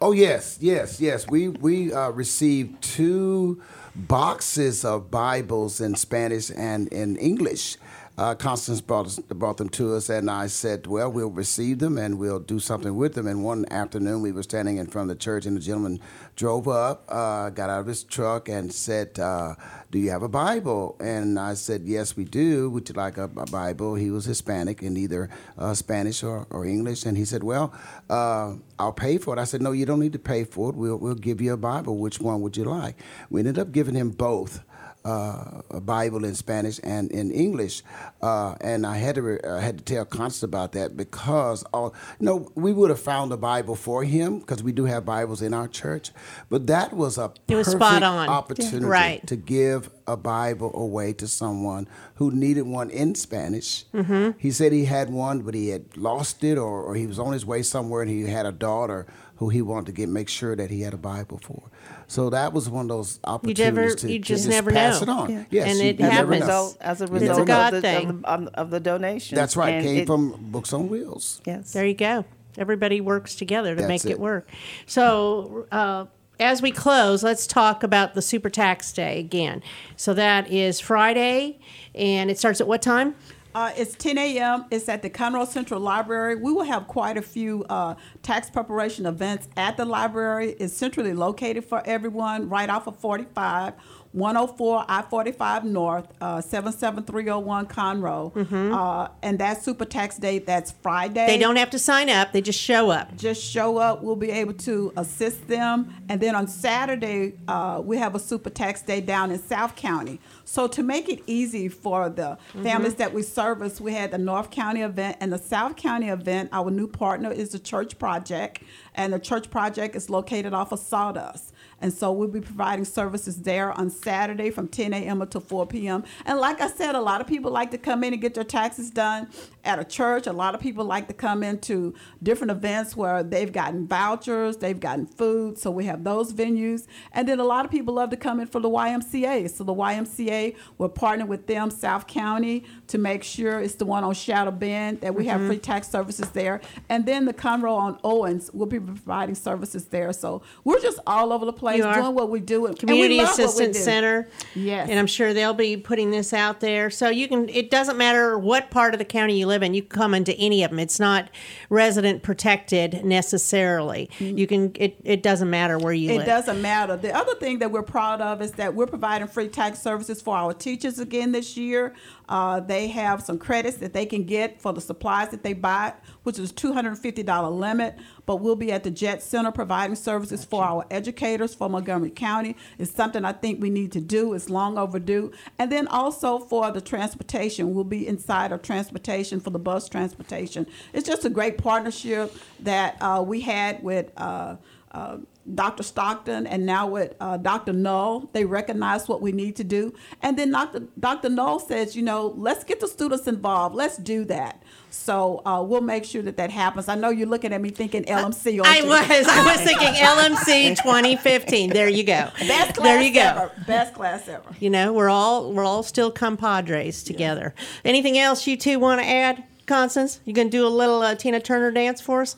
[0.00, 1.26] Oh yes, yes, yes.
[1.28, 3.62] We we uh, received two
[3.94, 7.76] boxes of Bibles in Spanish and in English.
[8.18, 11.96] Uh, Constance brought us, brought them to us, and I said, "Well, we'll receive them
[11.96, 15.16] and we'll do something with them." And one afternoon, we were standing in front of
[15.16, 16.00] the church, and the gentleman
[16.34, 19.54] drove up, uh, got out of his truck, and said, uh,
[19.92, 22.68] "Do you have a Bible?" And I said, "Yes, we do.
[22.70, 26.64] Would you like a, a Bible?" He was Hispanic in either uh, Spanish or, or
[26.64, 27.72] English, and he said, "Well,
[28.10, 30.74] uh, I'll pay for it." I said, "No, you don't need to pay for it.
[30.74, 31.96] We'll we'll give you a Bible.
[31.96, 32.96] Which one would you like?"
[33.30, 34.64] We ended up giving him both
[35.08, 37.82] uh, a Bible in Spanish and in English,
[38.22, 41.88] uh, and I had to re- I had to tell Constance about that because all
[42.20, 45.40] you know we would have found a Bible for him because we do have Bibles
[45.42, 46.06] in our church,
[46.52, 48.28] but that was a It was perfect spot on.
[48.28, 49.26] opportunity Right.
[49.26, 51.86] to give a Bible away to someone
[52.18, 53.84] who needed one in Spanish.
[53.94, 54.38] Mm-hmm.
[54.38, 57.32] He said he had one, but he had lost it, or, or he was on
[57.32, 60.56] his way somewhere, and he had a daughter who he wanted to get make sure
[60.56, 61.62] that he had a Bible for.
[62.10, 65.02] So that was one of those You opportunities never, to, you to just never pass
[65.02, 65.26] know.
[65.28, 65.46] it on.
[65.50, 66.40] Yes, and you- it you never happens.
[66.40, 68.08] result, as a It's a result God of, the, thing.
[68.08, 69.36] of, the, of, of the donation.
[69.36, 69.74] That's right.
[69.74, 71.40] And Came it- from Books on Wheels.
[71.44, 71.72] yes.
[71.72, 72.24] There you go.
[72.56, 74.12] Everybody works together to That's make it.
[74.12, 74.20] it.
[74.20, 74.48] work.
[74.86, 76.06] So, uh,
[76.40, 79.62] as we close, let's talk about the Super Tax Day again.
[79.96, 81.58] So, that is Friday,
[81.94, 83.14] and it starts at what time?
[83.54, 84.66] Uh, it's 10 a.m.
[84.70, 86.36] It's at the Conroe Central Library.
[86.36, 90.54] We will have quite a few uh, tax preparation events at the library.
[90.58, 93.72] It's centrally located for everyone, right off of 45,
[94.12, 98.32] 104 I-45 North, uh, 77301 Conroe.
[98.72, 101.26] Uh, and that Super Tax Day, that's Friday.
[101.26, 103.16] They don't have to sign up, they just show up.
[103.16, 104.02] just show up.
[104.02, 105.92] We'll be able to assist them.
[106.08, 110.20] And then on Saturday, uh, we have a super tax day down in South County.
[110.44, 114.50] So to make it easy for the families that we service, we had the North
[114.50, 116.48] County event and the South County event.
[116.52, 118.62] Our new partner is the Church Project,
[118.94, 121.52] and the Church Project is located off of Sawdust.
[121.80, 125.22] And so we'll be providing services there on Saturday from 10 a.m.
[125.22, 126.04] until 4 p.m.
[126.26, 128.44] And like I said, a lot of people like to come in and get their
[128.44, 129.28] taxes done
[129.64, 130.26] at a church.
[130.26, 134.80] A lot of people like to come into different events where they've gotten vouchers, they've
[134.80, 135.58] gotten food.
[135.58, 136.86] So we have those venues.
[137.12, 139.48] And then a lot of people love to come in for the YMCA.
[139.50, 144.02] So the YMCA, we're partnering with them, South County, to make sure it's the one
[144.02, 145.48] on Shadow Bend that we have mm-hmm.
[145.48, 146.60] free tax services there.
[146.88, 150.12] And then the Conroe on Owens will be providing services there.
[150.12, 151.94] So we're just all over the place Are.
[151.94, 152.62] doing what we do.
[152.62, 153.82] we Community love what we Assistance do.
[153.82, 154.28] Center.
[154.54, 154.88] Yes.
[154.88, 156.90] And I'm sure they'll be putting this out there.
[156.90, 159.82] So you can, it doesn't matter what part of the county you live in, you
[159.82, 160.78] can come into any of them.
[160.78, 161.30] It's not
[161.70, 164.10] resident protected necessarily.
[164.18, 166.22] You can, it, it doesn't matter where you It live.
[166.22, 166.96] It doesn't matter.
[166.96, 170.36] The other thing that we're proud of is that we're providing free tax services for
[170.36, 171.94] our teachers again this year.
[172.28, 175.94] Uh, they have some credits that they can get for the supplies that they buy,
[176.24, 177.96] which is $250 limit.
[178.26, 182.56] But we'll be at the Jet Center providing services for our educators for Montgomery County.
[182.78, 184.32] It's something I think we need to do.
[184.34, 185.32] It's long overdue.
[185.58, 190.66] And then also for the transportation, we'll be inside of transportation for the bus transportation.
[190.92, 194.10] It's just a great partnership that uh, we had with.
[194.16, 194.56] Uh,
[194.92, 195.18] uh,
[195.54, 195.82] Dr.
[195.82, 197.72] Stockton and now with uh, Dr.
[197.72, 199.94] Null, they recognize what we need to do.
[200.22, 200.80] And then Dr.
[200.98, 201.28] Dr.
[201.28, 203.74] Null says, you know, let's get the students involved.
[203.74, 204.62] Let's do that.
[204.90, 206.88] So uh, we'll make sure that that happens.
[206.88, 208.60] I know you're looking at me thinking LMC.
[208.64, 208.88] I aren't you?
[208.88, 209.26] was.
[209.28, 211.70] I was thinking LMC 2015.
[211.70, 212.30] There you go.
[212.38, 213.20] Best class there you go.
[213.20, 213.52] ever.
[213.66, 214.54] Best class ever.
[214.60, 217.54] You know, we're all we're all still compadres together.
[217.84, 220.20] Anything else you two want to add, Constance?
[220.24, 222.36] You gonna do a little uh, Tina Turner dance for us?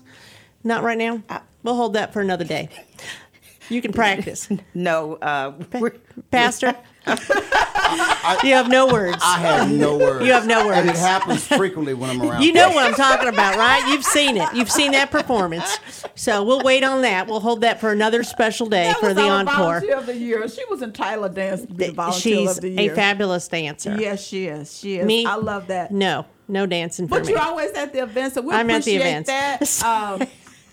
[0.62, 1.22] Not right now.
[1.62, 2.68] We'll hold that for another day.
[3.68, 5.92] You can practice, No, uh, we're,
[6.32, 6.74] Pastor.
[7.06, 9.18] you have no words.
[9.22, 10.24] I have no words.
[10.26, 10.78] You have no words.
[10.78, 12.42] And it happens frequently when I'm around.
[12.42, 13.88] You know what I'm talking about, right?
[13.92, 14.48] You've seen it.
[14.54, 15.78] You've seen that performance.
[16.16, 17.26] So we'll wait on that.
[17.28, 19.56] We'll hold that for another special day That for was the our encore.
[19.56, 20.48] volunteer of the year.
[20.48, 23.96] She was in Tyler Dance to be the volunteer She's of the a fabulous dancer.
[23.98, 24.76] Yes, she is.
[24.78, 25.06] She is.
[25.06, 25.24] Me?
[25.24, 25.90] I love that.
[25.92, 27.32] No, no dancing for But me.
[27.32, 29.80] you're always at the events, so we I'm at the appreciate events.
[29.80, 30.20] that.
[30.20, 30.28] Um,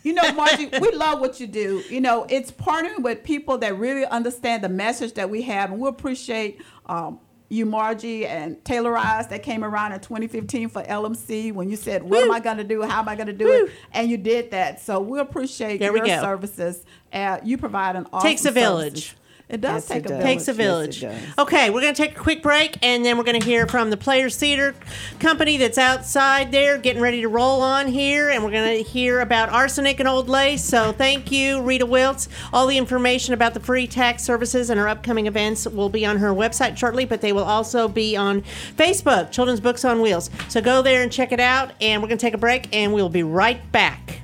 [0.07, 1.83] you know, Margie, we love what you do.
[1.89, 5.79] You know, it's partnering with people that really understand the message that we have, and
[5.81, 11.53] we appreciate um, you, Margie, and Taylor Eyes that came around in 2015 for LMC
[11.53, 12.81] when you said, "What am I going to do?
[12.83, 14.79] How am I going to do it?" And you did that.
[14.81, 16.21] So we appreciate There we your go.
[16.21, 16.85] services.
[17.11, 19.07] Uh, you provide an awesome Takes a village.
[19.09, 19.15] services.
[19.49, 20.17] It does Yes, take it a does.
[20.17, 20.23] village.
[20.25, 21.01] Takes a Yes, it village.
[21.01, 21.15] does.
[21.37, 23.89] Okay, we're going to take a quick break and then we're going to hear from
[23.89, 24.75] the Players Theater
[25.21, 28.27] Company that's outside there getting ready to roll on here.
[28.29, 30.65] And we're going to hear about arsenic and old lace.
[30.65, 32.27] So thank you, Rita Wiltz.
[32.51, 36.17] All the information about the free tax services and our upcoming events will be on
[36.17, 38.41] her website shortly, but they will also be on
[38.75, 40.29] Facebook, Children's Books on Wheels.
[40.49, 41.71] So go there and check it out.
[41.79, 44.21] And we're going to take a break and we'll be right back.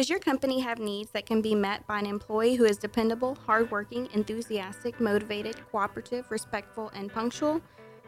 [0.00, 3.36] Does your company have needs that can be met by an employee who is dependable,
[3.44, 7.60] hardworking, enthusiastic, motivated, cooperative, respectful, and punctual?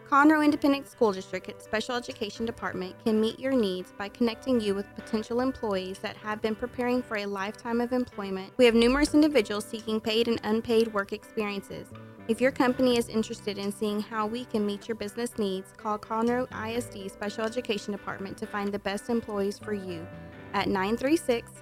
[0.08, 4.94] Conroe Independent School District Special Education Department can meet your needs by connecting you with
[4.94, 8.54] potential employees that have been preparing for a lifetime of employment.
[8.56, 11.88] We have numerous individuals seeking paid and unpaid work experiences.
[12.26, 15.98] If your company is interested in seeing how we can meet your business needs, call
[15.98, 20.06] Conroe ISD Special Education Department to find the best employees for you
[20.54, 21.61] at 936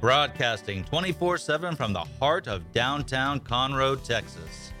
[0.00, 4.72] broadcasting 24 7 from the heart of downtown Conroe, Texas.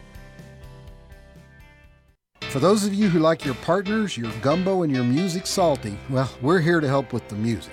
[2.50, 6.30] For those of you who like your partners, your gumbo, and your music salty, well,
[6.42, 7.72] we're here to help with the music.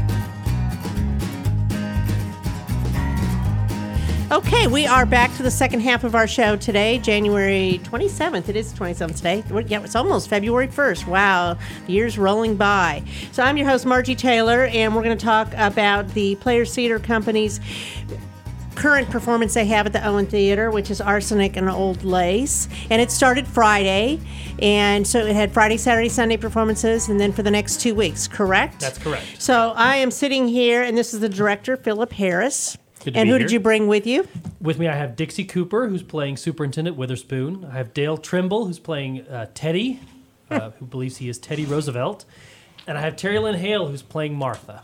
[4.31, 8.47] Okay, we are back to the second half of our show today, January 27th.
[8.47, 9.43] It is 27th today.
[9.67, 11.05] Yeah, it's almost February 1st.
[11.05, 13.03] Wow, the year's rolling by.
[13.33, 16.97] So I'm your host, Margie Taylor, and we're going to talk about the Players Theater
[16.97, 17.59] Company's
[18.75, 22.69] current performance they have at the Owen Theater, which is Arsenic and Old Lace.
[22.89, 24.21] And it started Friday.
[24.59, 28.29] And so it had Friday, Saturday, Sunday performances, and then for the next two weeks,
[28.29, 28.79] correct?
[28.79, 29.41] That's correct.
[29.41, 32.77] So I am sitting here, and this is the director, Philip Harris.
[33.03, 33.47] Good to and be who here.
[33.47, 34.27] did you bring with you?
[34.59, 37.65] With me, I have Dixie Cooper, who's playing Superintendent Witherspoon.
[37.65, 39.99] I have Dale Trimble, who's playing uh, Teddy,
[40.49, 42.25] uh, who believes he is Teddy Roosevelt.
[42.87, 44.83] And I have Terry Lynn Hale, who's playing Martha.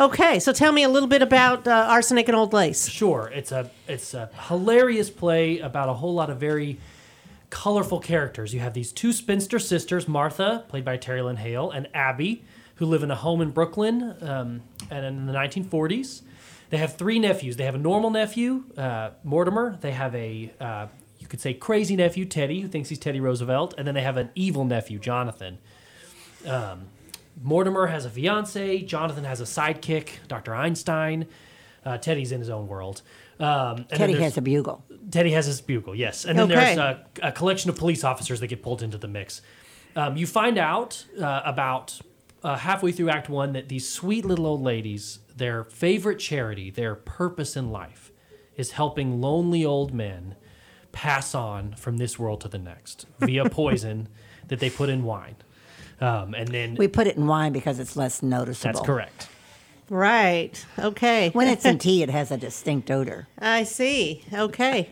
[0.00, 2.88] Okay, so tell me a little bit about uh, Arsenic and Old Lace.
[2.88, 6.78] Sure, it's a it's a hilarious play about a whole lot of very
[7.50, 8.54] colorful characters.
[8.54, 12.44] You have these two spinster sisters, Martha, played by Terry Lynn Hale, and Abby,
[12.76, 16.22] who live in a home in Brooklyn, um, and in the 1940s.
[16.70, 17.56] They have three nephews.
[17.56, 19.78] They have a normal nephew, uh, Mortimer.
[19.80, 20.86] They have a uh,
[21.18, 24.16] you could say crazy nephew, Teddy, who thinks he's Teddy Roosevelt, and then they have
[24.16, 25.58] an evil nephew, Jonathan.
[26.46, 26.86] Um,
[27.42, 28.80] Mortimer has a fiance.
[28.82, 30.54] Jonathan has a sidekick, Dr.
[30.54, 31.26] Einstein.
[31.84, 33.02] Uh, Teddy's in his own world.
[33.40, 34.84] Um, and Teddy has a bugle.
[35.10, 36.24] Teddy has his bugle, yes.
[36.24, 36.74] And then Okay.
[36.74, 39.40] there's a, a collection of police officers that get pulled into the mix.
[39.96, 41.98] Um, you find out uh, about
[42.42, 46.94] uh, halfway through Act One that these sweet little old ladies, their favorite charity, their
[46.94, 48.12] purpose in life,
[48.56, 50.34] is helping lonely old men
[50.92, 54.08] pass on from this world to the next via poison
[54.48, 55.36] that they put in wine.
[56.00, 58.72] Um, and then We put it in wine because it's less noticeable.
[58.72, 59.28] that's correct.
[59.90, 60.64] Right.
[60.78, 61.30] Okay.
[61.30, 63.26] When it's in tea, it has a distinct odor.
[63.38, 64.22] I see.
[64.32, 64.90] Okay.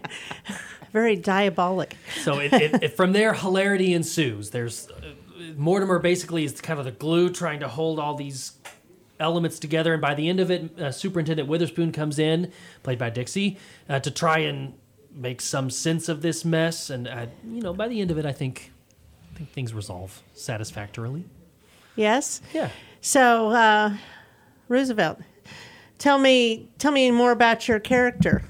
[0.93, 1.97] Very diabolic.
[2.23, 4.51] So it, it, it, from there, hilarity ensues.
[4.51, 5.13] There's uh,
[5.57, 8.53] Mortimer basically is kind of the glue trying to hold all these
[9.19, 12.53] elements together, and by the end of it, uh, Superintendent Witherspoon comes in,
[12.83, 13.59] played by Dixie,
[13.89, 14.75] uh, to try and
[15.13, 16.91] make some sense of this mess.
[16.91, 18.73] And uh, you know, by the end of it, I think
[19.35, 21.25] I think things resolve satisfactorily.
[21.97, 22.41] Yes.
[22.53, 22.71] Yeah.
[23.01, 23.97] So, uh,
[24.69, 25.21] Roosevelt,
[25.99, 28.45] tell me, tell me more about your character.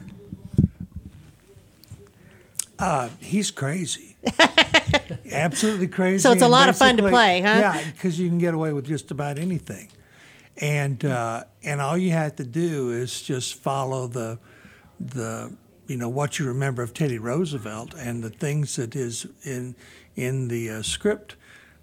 [2.79, 4.17] Uh, he's crazy.
[5.33, 6.19] Absolutely crazy.
[6.19, 7.49] So it's a lot of fun to play, huh?
[7.49, 9.89] Yeah, because you can get away with just about anything,
[10.59, 14.39] and uh, and all you have to do is just follow the
[14.99, 15.53] the
[15.87, 19.75] you know what you remember of Teddy Roosevelt and the things that is in
[20.15, 21.37] in the uh, script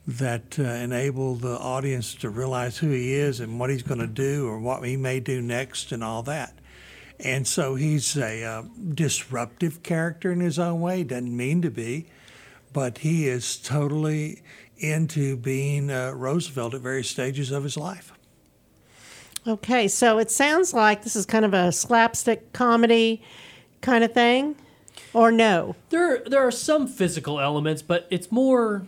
[0.05, 4.07] that uh, enable the audience to realize who he is and what he's going to
[4.07, 6.53] do or what he may do next and all that.
[7.19, 8.63] And so he's a uh,
[8.93, 11.03] disruptive character in his own way.
[11.03, 12.07] Doesn't mean to be,
[12.73, 14.41] but he is totally
[14.77, 18.11] into being uh, Roosevelt at various stages of his life.
[19.45, 23.21] Okay, so it sounds like this is kind of a slapstick comedy
[23.81, 24.55] kind of thing,
[25.13, 25.75] or no?
[25.89, 28.87] There, there are some physical elements, but it's more,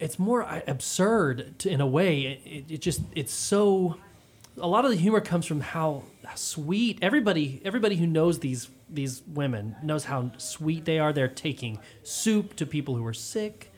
[0.00, 2.40] it's more uh, absurd to, in a way.
[2.44, 3.96] It, it just, it's so.
[4.56, 8.68] A lot of the humor comes from how, how sweet everybody, everybody who knows these
[8.88, 11.12] these women knows how sweet they are.
[11.12, 13.72] They're taking soup to people who are sick.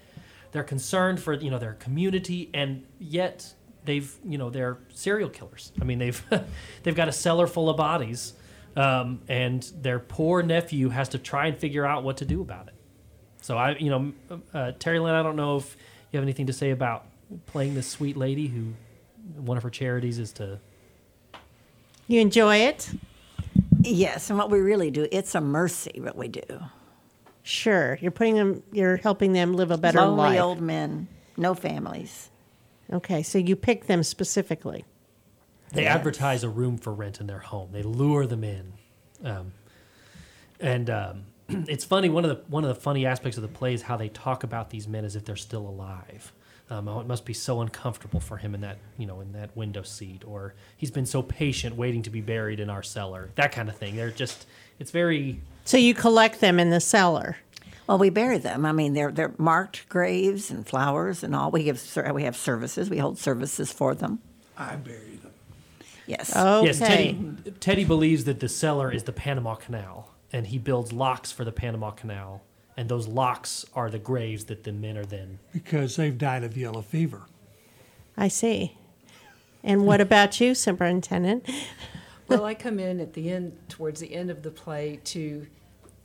[0.53, 3.53] they're concerned for you know their community, and yet
[3.87, 5.72] they've you know they're serial killers.
[5.80, 6.22] I mean they've
[6.82, 8.34] they've got a cellar full of bodies,
[8.76, 12.68] um, and their poor nephew has to try and figure out what to do about
[12.68, 12.74] it.
[13.41, 15.76] So I you know uh, Terry Lynn, I don't know if
[16.12, 17.07] you have anything to say about
[17.47, 18.74] playing this sweet lady who
[19.37, 20.61] one of her charities is to
[22.07, 22.91] You enjoy it?
[23.82, 26.43] Yes, and what we really do, it's a mercy what we do.
[27.43, 27.97] Sure.
[28.01, 28.62] You're putting them.
[28.72, 30.26] You're helping them live a better Lonely life.
[30.30, 31.07] Lonely old men,
[31.37, 32.28] no families.
[32.93, 34.84] Okay, so you pick them specifically.
[35.72, 35.97] They Yes.
[35.97, 37.70] advertise a room for rent in their home.
[37.72, 38.72] They lure them in,
[39.24, 39.53] um,
[40.61, 42.09] and um, it's funny.
[42.09, 44.45] One of the one of the funny aspects of the play is how they talk
[44.45, 46.32] about these men as if they're still alive.
[46.68, 49.57] Um, oh, it must be so uncomfortable for him in that you know in that
[49.57, 53.30] window seat, or he's been so patient waiting to be buried in our cellar.
[53.34, 53.97] That kind of thing.
[53.97, 54.47] They're just
[54.78, 57.37] it's very So you collect them in the cellar.
[57.87, 58.66] Well, we bury them.
[58.66, 61.51] I mean, they're they're marked graves and flowers and all.
[61.51, 61.80] We give
[62.12, 62.91] we have services.
[62.91, 64.18] We hold services for them.
[64.57, 65.32] I bury them.
[66.07, 66.34] Yes.
[66.34, 66.66] Okay.
[66.66, 71.32] Yes, Teddy, Teddy believes that the cellar is the Panama Canal, and he builds locks
[71.32, 72.43] for the Panama Canal,
[72.76, 75.39] and those locks are the graves that the men are then.
[75.53, 77.22] Because they've died of yellow fever.
[78.16, 78.76] I see.
[79.64, 81.49] And what about you, Superintendent?
[82.28, 85.47] Well, I come in at the end, towards the end of the play, to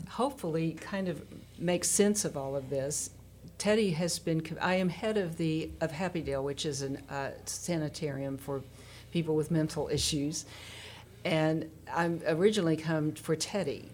[0.09, 1.23] hopefully kind of
[1.59, 3.11] make sense of all of this.
[3.57, 4.43] Teddy has been.
[4.59, 8.63] I am head of the of Happydale, which is a uh, sanitarium for
[9.11, 10.45] people with mental issues,
[11.25, 13.89] and I'm originally come for Teddy.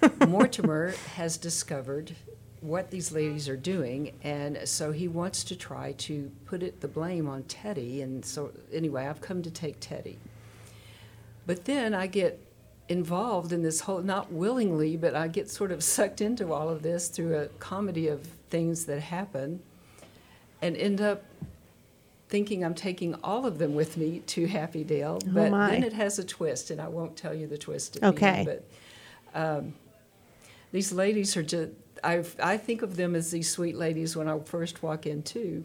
[0.26, 2.14] Mortimer has discovered
[2.62, 6.88] what these ladies are doing, and so he wants to try to put it the
[6.88, 8.02] blame on Teddy.
[8.02, 10.18] And so, anyway, I've come to take Teddy.
[11.44, 12.40] But then I get
[12.88, 16.82] involved in this whole, not willingly, but I get sort of sucked into all of
[16.82, 19.60] this through a comedy of things that happen
[20.60, 21.22] and end up
[22.28, 25.18] thinking I'm taking all of them with me to Happy Dale.
[25.22, 25.70] Oh, but my.
[25.70, 27.96] then it has a twist, and I won't tell you the twist.
[27.96, 28.26] at the Okay.
[28.28, 28.64] end, but
[29.40, 29.74] um,
[30.72, 31.72] these ladies are just,
[32.02, 35.64] I, I think of them as these sweet ladies when I first walk in, too.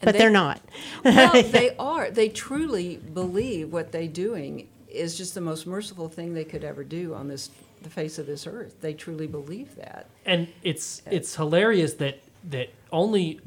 [0.00, 0.60] And But they- they're not.
[1.04, 2.10] well, they are.
[2.10, 4.68] They truly believe what they're doing
[4.98, 7.50] is just the most merciful thing they could ever do on this
[7.82, 8.80] the face of this earth.
[8.80, 10.06] They truly believe that.
[10.26, 12.20] and it's it's hilarious that
[12.50, 13.40] that only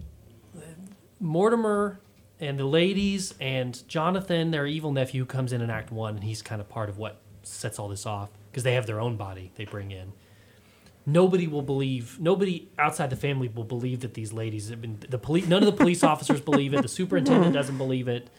[1.19, 1.99] Mortimer
[2.39, 6.41] and the ladies and Jonathan, their evil nephew, comes in in Act One, and he's
[6.41, 9.51] kind of part of what sets all this off because they have their own body
[9.55, 10.13] they bring in.
[11.05, 12.19] Nobody will believe.
[12.19, 14.97] Nobody outside the family will believe that these ladies have been.
[15.07, 15.47] The police.
[15.47, 16.81] None of the police officers believe it.
[16.81, 18.29] The superintendent doesn't believe it.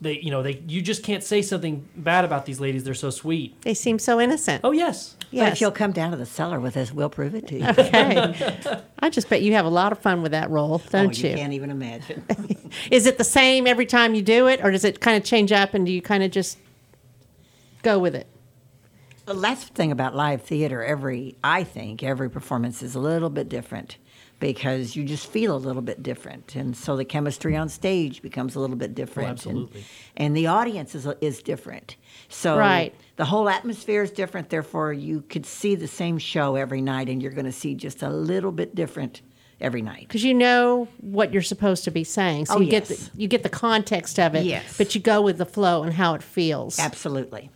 [0.00, 0.62] They, you know, they.
[0.68, 2.84] You just can't say something bad about these ladies.
[2.84, 3.60] They're so sweet.
[3.62, 4.60] They seem so innocent.
[4.62, 5.16] Oh yes.
[5.18, 5.52] But Yes.
[5.54, 7.66] if you'll come down to the cellar with us, we'll prove it to you.
[7.78, 8.80] Okay.
[8.98, 11.22] I just bet you have a lot of fun with that role, oh, don't oh,
[11.22, 11.30] you?
[11.30, 11.36] you?
[11.36, 12.24] can't even imagine.
[12.90, 15.52] Is it the same every time you do it, or does it kind of change
[15.52, 16.58] up and do you kind of just
[17.82, 18.26] go with it?
[19.26, 20.84] Well, that's the thing about live theater.
[20.84, 23.96] Every, I think, every performance is a little bit different
[24.38, 28.54] because you just feel a little bit different, and so the chemistry on stage becomes
[28.54, 29.28] a little bit oh, different.
[29.28, 29.84] and- absolutely.
[30.16, 31.96] And, the audience is is different.
[32.28, 32.94] So Right.
[33.16, 34.50] the whole atmosphere is different.
[34.50, 38.02] Therefore, you could see the same show every night, and you're going to see just
[38.02, 39.22] a little bit different
[39.60, 40.00] every night.
[40.00, 43.26] Because you know what you're supposed to be saying, so Oh, you get the, you
[43.28, 44.44] get the context of it.
[44.44, 44.76] Yes.
[44.76, 46.78] But you go with the flow and how it feels.
[46.78, 47.50] Absolutely.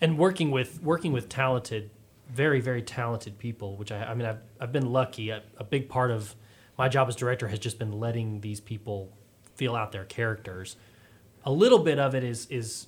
[0.00, 1.90] and working with working with talented,
[2.30, 5.30] very very talented people, which I, I mean I've I've been lucky.
[5.30, 6.34] A, a big part of
[6.78, 9.12] my job as director has just been letting these people
[9.54, 10.76] feel out their characters.
[11.44, 12.86] A little bit of it is is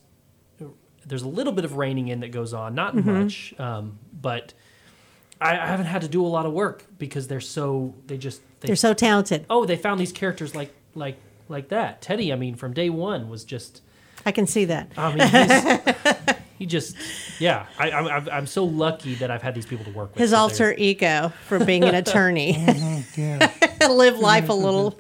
[1.07, 3.05] there's a little bit of reining in that goes on, not Mhm.
[3.05, 4.53] much, um, but
[5.41, 8.43] I, I haven't had to do a lot of work because they're so they just
[8.61, 9.47] they, They're so talented.
[9.49, 11.17] Oh, they found these characters like like
[11.49, 12.03] like that.
[12.03, 13.81] Teddy, I mean, from day one was just.
[14.27, 14.91] I can see that.
[14.99, 16.97] I mean, he's, he just,
[17.39, 17.67] yeah.
[17.79, 20.19] I, I'm, I'm- I'm so lucky that I've had these people to work with.
[20.21, 22.53] his they're- alter ego for being an attorney.
[23.17, 23.51] yeah.
[23.89, 24.99] Live life a little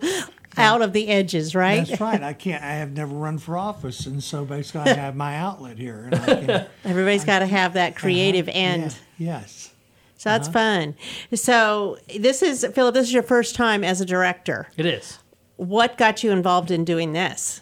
[0.57, 1.87] out of the edges, right?
[1.87, 2.23] That's right.
[2.23, 2.63] I can't.
[2.63, 6.05] I have never run for office, and so basically, I have my outlet here.
[6.11, 8.85] And I can, Everybody's got to have that creative end.
[8.85, 8.95] Uh-huh.
[9.19, 9.73] yeah, yes.
[10.17, 10.53] So that's Uh-huh.
[10.59, 10.95] fun.
[11.35, 12.95] So this is Philip.
[12.95, 14.67] This is your first time as a director.
[14.77, 15.19] It is
[15.57, 17.61] What got you involved in doing this?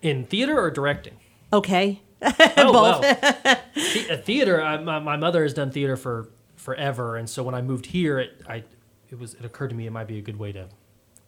[0.00, 1.14] in theater or directing.
[1.52, 2.00] Okay.
[2.56, 3.00] Oh, Both.
[3.00, 3.00] well.
[3.74, 4.62] The- uh, theater.
[4.62, 8.18] I, my, my mother has done theater for forever, and so when I moved here,
[8.20, 8.62] it I
[9.10, 10.66] it was it occurred to me it might be a good way to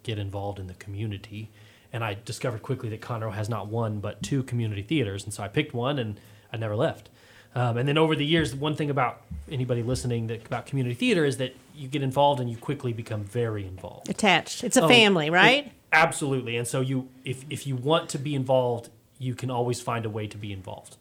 [0.02, 1.50] get involved in the community,
[1.92, 5.42] and I discovered quickly that Conroe has not one but two community theaters, and so
[5.42, 6.20] I picked one, and
[6.52, 7.08] I never left.
[7.56, 11.24] Um, and then over the years, one thing about anybody listening that, about community theater
[11.24, 14.08] is that you get involved and you quickly become very involved.
[14.08, 14.64] Attached.
[14.64, 15.66] It's a Oh, family, right?
[15.66, 16.56] it- absolutely.
[16.56, 20.10] And so you, if if you want to be involved, you can always find a
[20.10, 20.96] way to be involved.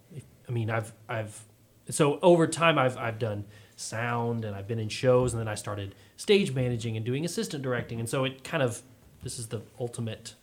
[0.47, 1.43] I mean, I've I've
[1.89, 3.45] so over time I've I've done
[3.76, 7.64] sound and I've been in shows and then I started stage managing and doing assistant
[7.64, 8.82] directing and so it kind of
[9.24, 10.36] this is the ultimate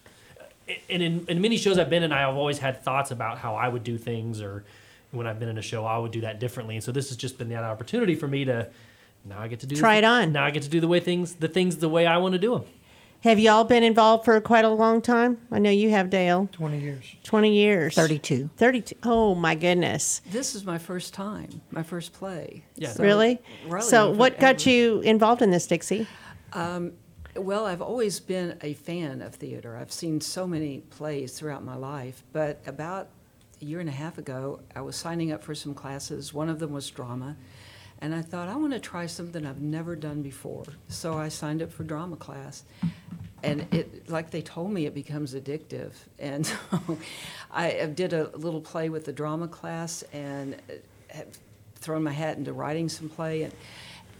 [0.89, 3.69] and in, in many shows I've been in, I've always had thoughts about how I
[3.69, 4.65] would do things, or
[5.11, 6.77] when I've been in a show, I would do that differently.
[6.77, 8.69] And so this has just been that opportunity for me to
[9.25, 10.33] now I get to do Try it on.
[10.33, 12.39] Now I get to do the way things, the things the way I want to
[12.39, 12.65] do them.
[13.23, 15.37] Have y'all been involved for quite a long time?
[15.53, 16.49] I know you have, Dale.
[16.53, 17.17] 20 years.
[17.23, 17.95] 20 years.
[17.95, 18.49] 32.
[18.57, 18.95] 32.
[19.03, 20.23] Oh, my goodness.
[20.31, 22.65] This is my first time, my first play.
[22.77, 22.89] Yeah.
[22.93, 23.39] So- really?
[23.67, 24.71] Really, So, what got forever.
[24.71, 26.07] you involved in this, Dixie?
[26.55, 26.93] Um,
[27.37, 29.77] well, I've always been a fan of theater.
[29.77, 33.09] I've seen so many plays throughout my life, but about
[33.61, 36.33] a year and a half ago, I was signing up for some classes.
[36.33, 37.37] One of them was drama,
[38.01, 40.65] and I thought I want to try something I've never done before.
[40.89, 42.65] So I signed up for drama class,
[43.43, 45.93] and it, like they told me, it becomes addictive.
[46.19, 46.99] And so
[47.51, 50.57] I did a little play with the drama class, and
[51.09, 51.29] have
[51.77, 53.55] thrown my hat into writing some play, and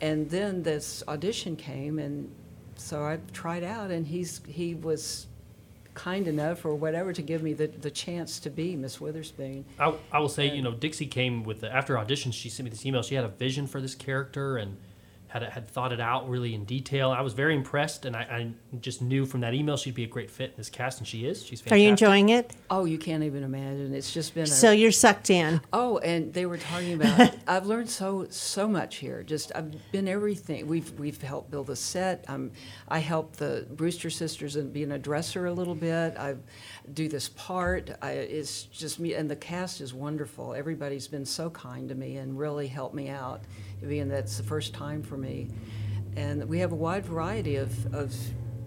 [0.01, 2.31] and then this audition came, and
[2.77, 5.27] so I tried out, and he's he was
[6.01, 9.67] kind enough or whatever to give me the, the chance to be Miss Witherspoon.
[9.79, 12.33] I, I will say, you know, Dixie came with the after audition.
[12.33, 13.03] She sent me this email.
[13.03, 14.79] She had a vision for this character and
[15.31, 17.13] had had thought it out really in detail.
[17.13, 20.09] I was very impressed, and I, I just knew from that email she'd be a
[20.09, 21.47] great fit in this cast, and she is.
[21.47, 21.73] She's fantastic.
[21.73, 22.53] Are you enjoying it?
[22.69, 23.95] Oh, you can't even imagine.
[23.95, 25.61] It's just been a, So, you're sucked in.
[25.73, 27.33] Oh, and they were talking about.
[27.47, 29.23] I've learned so so much here.
[29.23, 30.67] Just I've been everything.
[30.67, 32.25] We've we've helped build a set.
[32.27, 32.51] Um,
[32.89, 36.17] I helped the Brewster sisters in being a dresser a little bit.
[36.17, 36.35] I
[36.93, 37.91] do this part.
[38.03, 40.55] I, it's just me, and the cast is wonderful.
[40.55, 43.43] Everybody's been so kind to me and really helped me out,
[43.87, 45.49] being that's the first time for me.
[46.17, 48.13] And we have a wide variety of, of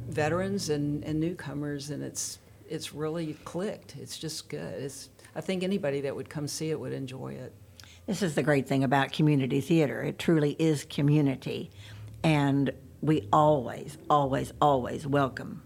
[0.08, 2.40] veterans and, and newcomers, and it's
[2.70, 3.96] it's really clicked.
[3.98, 4.82] It's just good.
[4.82, 7.54] It's I think anybody that would come see it would enjoy it.
[8.06, 10.02] This is the great thing about community theater.
[10.02, 11.72] It truly is community.
[12.24, 15.62] And we always, always, always welcome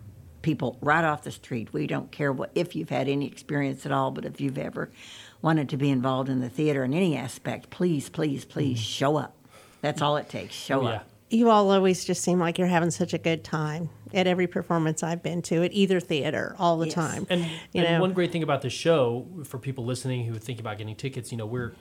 [0.48, 1.74] people right off the street.
[1.74, 4.90] We don't care what if you've had any experience at all, but if you've ever
[5.42, 8.84] wanted to be involved in the theater in any aspect, please, please, please mm-hmm.
[8.86, 9.36] show up.
[9.82, 10.56] That's all it takes.
[10.56, 10.96] Show Oh, yeah.
[10.96, 11.10] up.
[11.30, 15.04] You all always just seem like you're having such a good time at every performance
[15.04, 16.96] I've been to at either theater all the Yes.
[16.96, 17.28] time.
[17.30, 17.42] And,
[17.74, 20.78] you and know, one great thing about this show for people listening who think about
[20.78, 21.74] getting tickets, you know, we're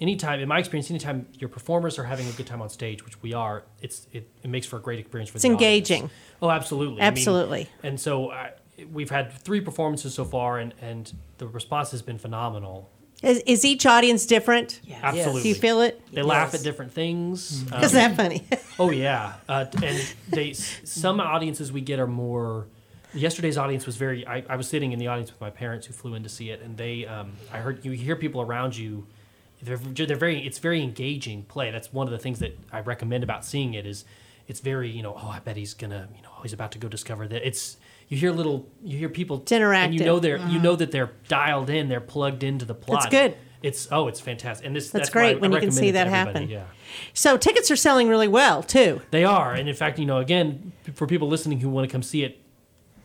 [0.00, 3.20] anytime in my experience, anytime your performers are having a good time on stage, which
[3.22, 5.90] we are, it's it, it makes for a great experience for It's the audience.
[5.90, 6.10] engaging.
[6.42, 7.68] Oh, absolutely, I mean, Absolutely.
[7.82, 8.52] and so I,
[8.92, 12.90] we've had three performances so far, and and the response has been phenomenal.
[13.22, 14.80] is, is each audience different?
[15.02, 15.42] Absolutely.
[15.42, 16.00] Do you feel it?
[16.12, 17.62] They laugh at different things.
[17.62, 18.46] Is Um, that funny?
[18.78, 22.66] Oh yeah, uh, and they some audiences we get are more.
[23.12, 24.26] Yesterday's audience was very.
[24.26, 26.48] I, I was sitting in the audience with my parents who flew in to see
[26.48, 27.04] it, and they.
[27.06, 29.06] Um, I heard you hear people around you.
[29.62, 30.44] They're they're very.
[30.46, 31.70] It's very engaging play.
[31.70, 34.04] That's one of the things that I recommend about seeing it is,
[34.48, 35.14] it's very you know.
[35.16, 36.30] Oh, I bet he's gonna you know.
[36.42, 37.46] He's about to go discover that.
[37.46, 37.76] It's
[38.08, 38.68] you hear little.
[38.82, 39.38] You hear people.
[39.38, 40.62] It's And you know they're you mm-hmm.
[40.62, 41.88] know that they're dialed in.
[41.88, 43.04] They're plugged into the plot.
[43.04, 43.36] It's good.
[43.62, 46.06] It's oh, it's fantastic, and this That's that's, great I when you can see that
[46.06, 46.48] happen.
[46.48, 46.64] Yeah.
[47.12, 49.02] So tickets are selling really well too.
[49.10, 52.02] They are, and in fact, you know, again, for people listening who want to come
[52.02, 52.40] see it,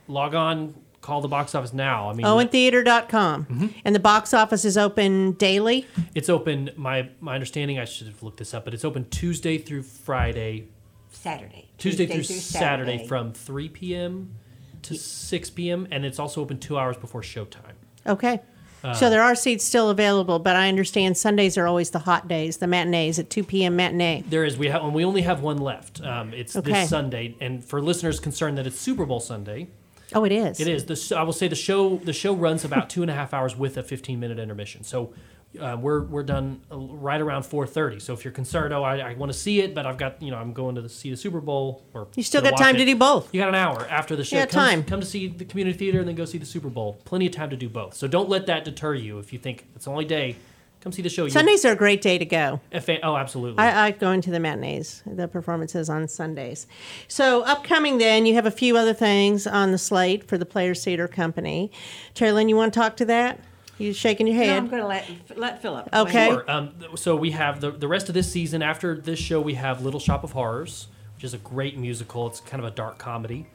[0.08, 0.74] log on,
[1.06, 2.10] call the box office now.
[2.10, 3.46] I mean, OwenTheater.com.
[3.46, 3.68] Mm-hmm.
[3.86, 5.86] And the box office is open daily.
[6.16, 6.72] it's open.
[6.76, 10.68] My my understanding, I should have looked this up, but it's open Tuesday through Friday,
[11.10, 11.70] Saturday.
[11.78, 14.36] Tuesday, through, Saturday, from 3 p.m.
[14.84, 17.76] to 6 p.m., and it's also open two hours before showtime.
[18.08, 18.42] Okay.
[18.84, 22.28] Uh, so there are seats still available, but I understand Sundays are always the hot
[22.28, 23.76] days, the matinees at 2 p.m.
[23.76, 24.24] matinee.
[24.30, 26.02] There is we have we only have one left.
[26.02, 26.72] Um, it's Okay.
[26.72, 29.70] this Sunday, and for listeners concerned that it's Super Bowl Sunday,
[30.16, 30.60] Oh, it is.
[30.62, 30.86] It is.
[30.86, 33.56] The, I will say the show the show runs about two and a half hours
[33.56, 34.84] with a 15 minute intermission.
[34.84, 35.14] So
[35.60, 38.02] uh, we're we're done uh, right around 4:30.
[38.02, 40.32] So if you're concerned, oh, I, I want to see it, but I've got you
[40.32, 42.80] know I'm going to the, see the Super Bowl or You still got time it.
[42.80, 43.34] to do both.
[43.34, 44.38] You got an hour after the show.
[44.38, 44.84] Yeah, come, time.
[44.84, 47.00] Come to see the community theater and then go see the Super Bowl.
[47.06, 47.94] Plenty of time to do both.
[47.94, 49.20] So don't let that deter you.
[49.20, 50.38] If you think it's the only day,
[50.86, 51.24] come see the show.
[51.24, 52.62] You- Sundays are a great day to go.
[52.72, 53.58] If they- oh, absolutely.
[53.58, 56.68] I, I go into the matinees, the performances on Sundays.
[57.08, 60.84] So upcoming, then you have a few other things on the slate for the Players
[60.86, 61.72] Theater Company.
[62.14, 63.40] Terry Lynn, you want to talk to that?
[63.80, 64.48] You shaking your head?
[64.50, 64.58] No.
[64.58, 65.90] I'm going to let, let Philip.
[65.92, 66.28] Okay.
[66.30, 66.50] Sure.
[66.50, 68.62] Um, so we have the the rest of this season.
[68.62, 72.28] After this show, we have Little Shop of Horrors, which is a great musical.
[72.28, 73.48] It's kind of a dark comedy.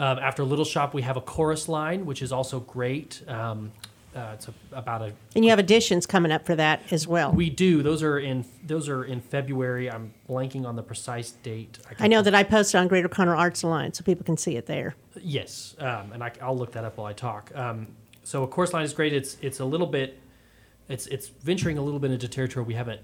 [0.00, 3.22] Um, after Little Shop, we have a chorus line, which is also great.
[3.28, 3.70] Um,
[4.18, 7.30] Uh, it's a, about a And you have additions coming up for that as well.
[7.32, 9.88] we do those are in those are in February.
[9.88, 11.78] I'm blanking on the precise date.
[11.86, 14.56] can- I know that I posted on Greater Conroe Arts Alliance, so people can see
[14.56, 14.96] it there.
[15.20, 17.52] Yes, um, and I, will look that up while I talk.
[17.54, 17.86] Um,
[18.24, 19.12] so a chorus line is great.
[19.12, 20.18] It's it's a little bit,
[20.88, 23.00] it's it's venturing a little bit into territory we haven't.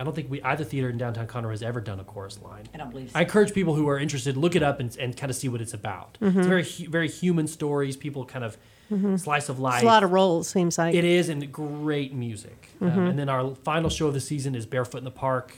[0.00, 2.64] I don't think we either theater in downtown Conroe has ever done a chorus line.
[2.72, 3.18] I don't believe so.
[3.18, 5.60] I encourage people who are interested look it up and, and kind of see what
[5.60, 6.18] it's about.
[6.20, 6.36] Mhm.
[6.36, 7.96] It's very hu- very human stories.
[7.96, 8.56] People kind of
[8.92, 9.18] Mhm.
[9.18, 9.76] slice of life.
[9.76, 10.94] It's a lot of roles, seems like.
[10.94, 12.68] It is, and great music.
[12.80, 13.10] Um, Mhm.
[13.10, 15.54] and then our final show of the season is Barefoot in the Park.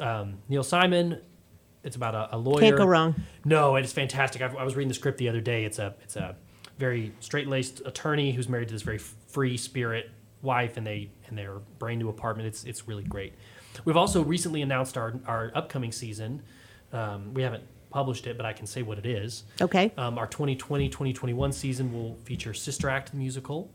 [0.00, 1.20] Um, Neil Simon.
[1.82, 2.76] It's about a, a lawyer.
[2.76, 3.14] go wrong.
[3.44, 4.42] No, it is fantastic.
[4.42, 5.64] I've, I was reading the script the other day.
[5.64, 6.36] It's a it's a
[6.78, 10.10] very straight laced attorney who's married to this very free spirit
[10.42, 12.46] wife, and they in their brand new apartment.
[12.48, 13.32] It's it's really great.
[13.84, 16.42] We've also recently announced our our upcoming season.
[16.92, 19.44] Um, we haven't published it, but I can say what it is.
[19.60, 19.92] Okay.
[19.96, 23.70] Um, our 2020-2021 season will feature Sister Act the musical.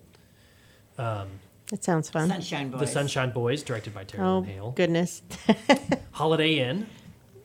[0.97, 1.27] Um,
[1.69, 2.29] That sounds fun.
[2.29, 2.79] Sunshine Boys.
[2.81, 4.71] The Sunshine Boys, directed by Terry Oh, Lynn Hale.
[4.71, 5.21] goodness.
[6.11, 6.85] Holiday Inn,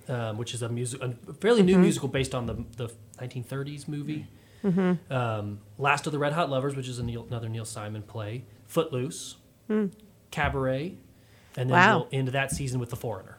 [0.09, 1.81] um, which is a, music, a fairly new Mhm.
[1.83, 2.89] musical based on the, the
[3.19, 4.27] 1930s movie.
[4.65, 5.11] Mm-hmm.
[5.13, 8.45] Um, Last of the Red Hot Lovers, which is a Neil, another Neil Simon play.
[8.67, 9.37] Footloose,
[9.71, 9.91] Mm.
[10.31, 10.97] Cabaret,
[11.59, 11.99] and then Wow.
[11.99, 13.37] we'll end that season with The Foreigner.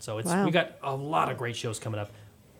[0.00, 0.44] So it's Wow.
[0.44, 2.10] we got a lot of great shows coming up.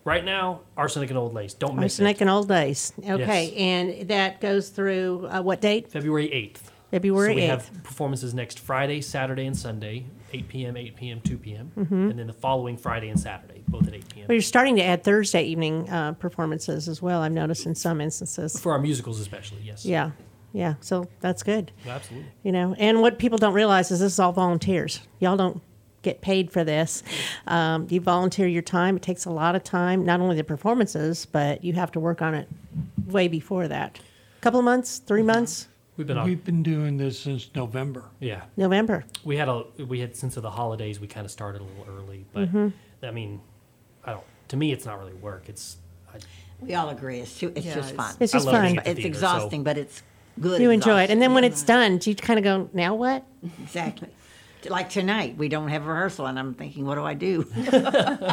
[0.05, 1.53] Right now, Arsenic and Old Lace.
[1.55, 2.03] Don't miss it.
[2.03, 2.93] Arsenic and Old Lace.
[2.99, 3.53] Okay, Yes.
[3.57, 5.89] and that goes through uh, what date?
[5.89, 6.71] February 8th.
[6.93, 7.49] February so we 8th.
[7.49, 12.11] have performances next Friday, Saturday, and Sunday, 8 p.m., 8 p.m., 2 p.m., Mhm.
[12.11, 14.27] and then the following Friday and Saturday, both at 8 p.m.
[14.29, 17.21] Well, you're starting to add Thursday evening uh, performances as well.
[17.23, 18.59] I've noticed in some instances.
[18.59, 19.85] For our musicals, especially, yes.
[19.85, 20.13] Yeah,
[20.53, 20.75] yeah.
[20.81, 21.73] So that's good.
[21.87, 22.29] Absolutely.
[22.43, 25.01] You know, and what people don't realize is this is all volunteers.
[25.21, 25.61] Y'all don't
[26.03, 27.03] get paid for this.
[27.47, 28.97] Um, you volunteer your time.
[28.97, 32.23] It takes a lot of time, not only the performances, but you have to work
[32.23, 32.49] on it
[33.07, 33.99] way before that.
[34.39, 36.27] A couple of months, three months, We've been on.
[36.29, 38.05] We've been doing this since November.
[38.21, 38.43] Yeah.
[38.59, 39.07] November.
[39.25, 41.87] We had a we had since of the holidays we kind of started a little
[41.97, 42.73] early, but Mhm.
[43.03, 43.41] I mean,
[44.05, 44.25] I don't.
[44.49, 45.49] To me, it's not really work.
[45.49, 45.79] It's
[46.13, 46.19] I,
[46.61, 47.21] We all agree.
[47.21, 48.17] It's, too, it's Yeah, just it's- fun.
[48.21, 48.63] It's just fun.
[48.63, 50.03] being It's theater, so- exhausting, but it's
[50.41, 50.61] good.
[50.61, 51.11] you enjoy it.
[51.11, 53.25] And then when it's done, do you kind of go, now what?
[53.63, 54.09] exactly.
[54.69, 57.43] Like tonight, we don't have rehearsal, and I'm thinking, what do I do?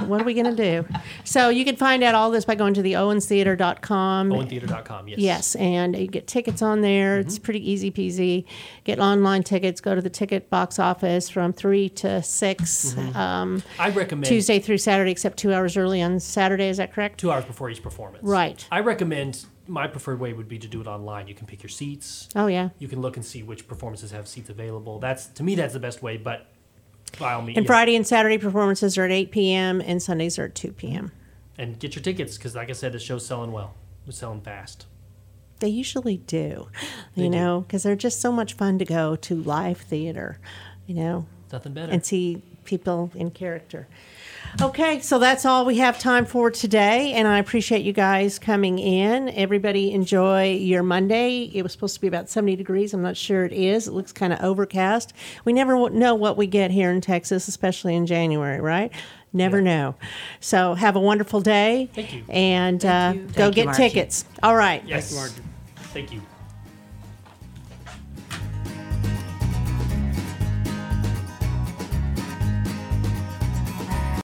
[0.07, 0.87] what are we going to do?
[1.25, 4.29] So you can find out all this by going to the owenstheater.com.
[4.29, 5.07] OwenTheater.com.
[5.09, 5.19] Yes.
[5.19, 7.19] Yes, and you get tickets on there.
[7.19, 8.45] It's pretty easy peasy.
[8.83, 9.79] Get online tickets.
[9.79, 13.15] Go to the ticket box office from three to 6 Mhm.
[13.15, 16.69] Um, I recommend- Tuesday through Saturday, except two hours early on Saturday.
[16.69, 17.19] Is that correct?
[17.19, 18.23] Two hours before each performance.
[18.23, 18.65] Right.
[18.71, 19.45] I recommend.
[19.67, 21.27] My preferred way would be to do it online.
[21.27, 22.27] You can pick your seats.
[22.35, 22.69] Oh, yeah.
[22.79, 24.99] You can look and see which performances have seats available.
[24.99, 26.17] That's to me, that's the best way.
[26.17, 26.47] But
[27.19, 27.67] by all means, And yeah.
[27.67, 29.81] Friday and Saturday performances are at 8 p.m.
[29.81, 31.11] and Sundays are at 2 p.m.
[31.57, 33.73] and get your tickets because, like I said, the show's selling well.
[34.07, 34.85] It's selling fast.
[35.59, 36.67] They usually do,
[37.15, 37.37] They you do.
[37.37, 40.39] know, because they're just so much fun to go to live theater,
[40.87, 41.89] you know, Nothing better.
[41.91, 43.87] and see people in character.
[44.61, 48.77] Okay, so that's all we have time for today, and I appreciate you guys coming
[48.77, 49.29] in.
[49.29, 51.49] Everybody enjoy your Monday.
[51.53, 52.93] It was supposed to be about 70 degrees.
[52.93, 53.87] I'm not sure it is.
[53.87, 55.13] It looks kind of overcast.
[55.43, 58.91] We never know what we get here in Texas, especially in January, right?
[59.33, 59.95] Never know.
[60.39, 61.89] So have a wonderful day.
[61.95, 62.23] Thank you.
[62.29, 63.83] And uh, go Thank get Margie.
[63.89, 64.25] tickets.
[64.43, 64.83] All right.
[64.85, 65.31] Yes.
[65.93, 66.21] Thank you.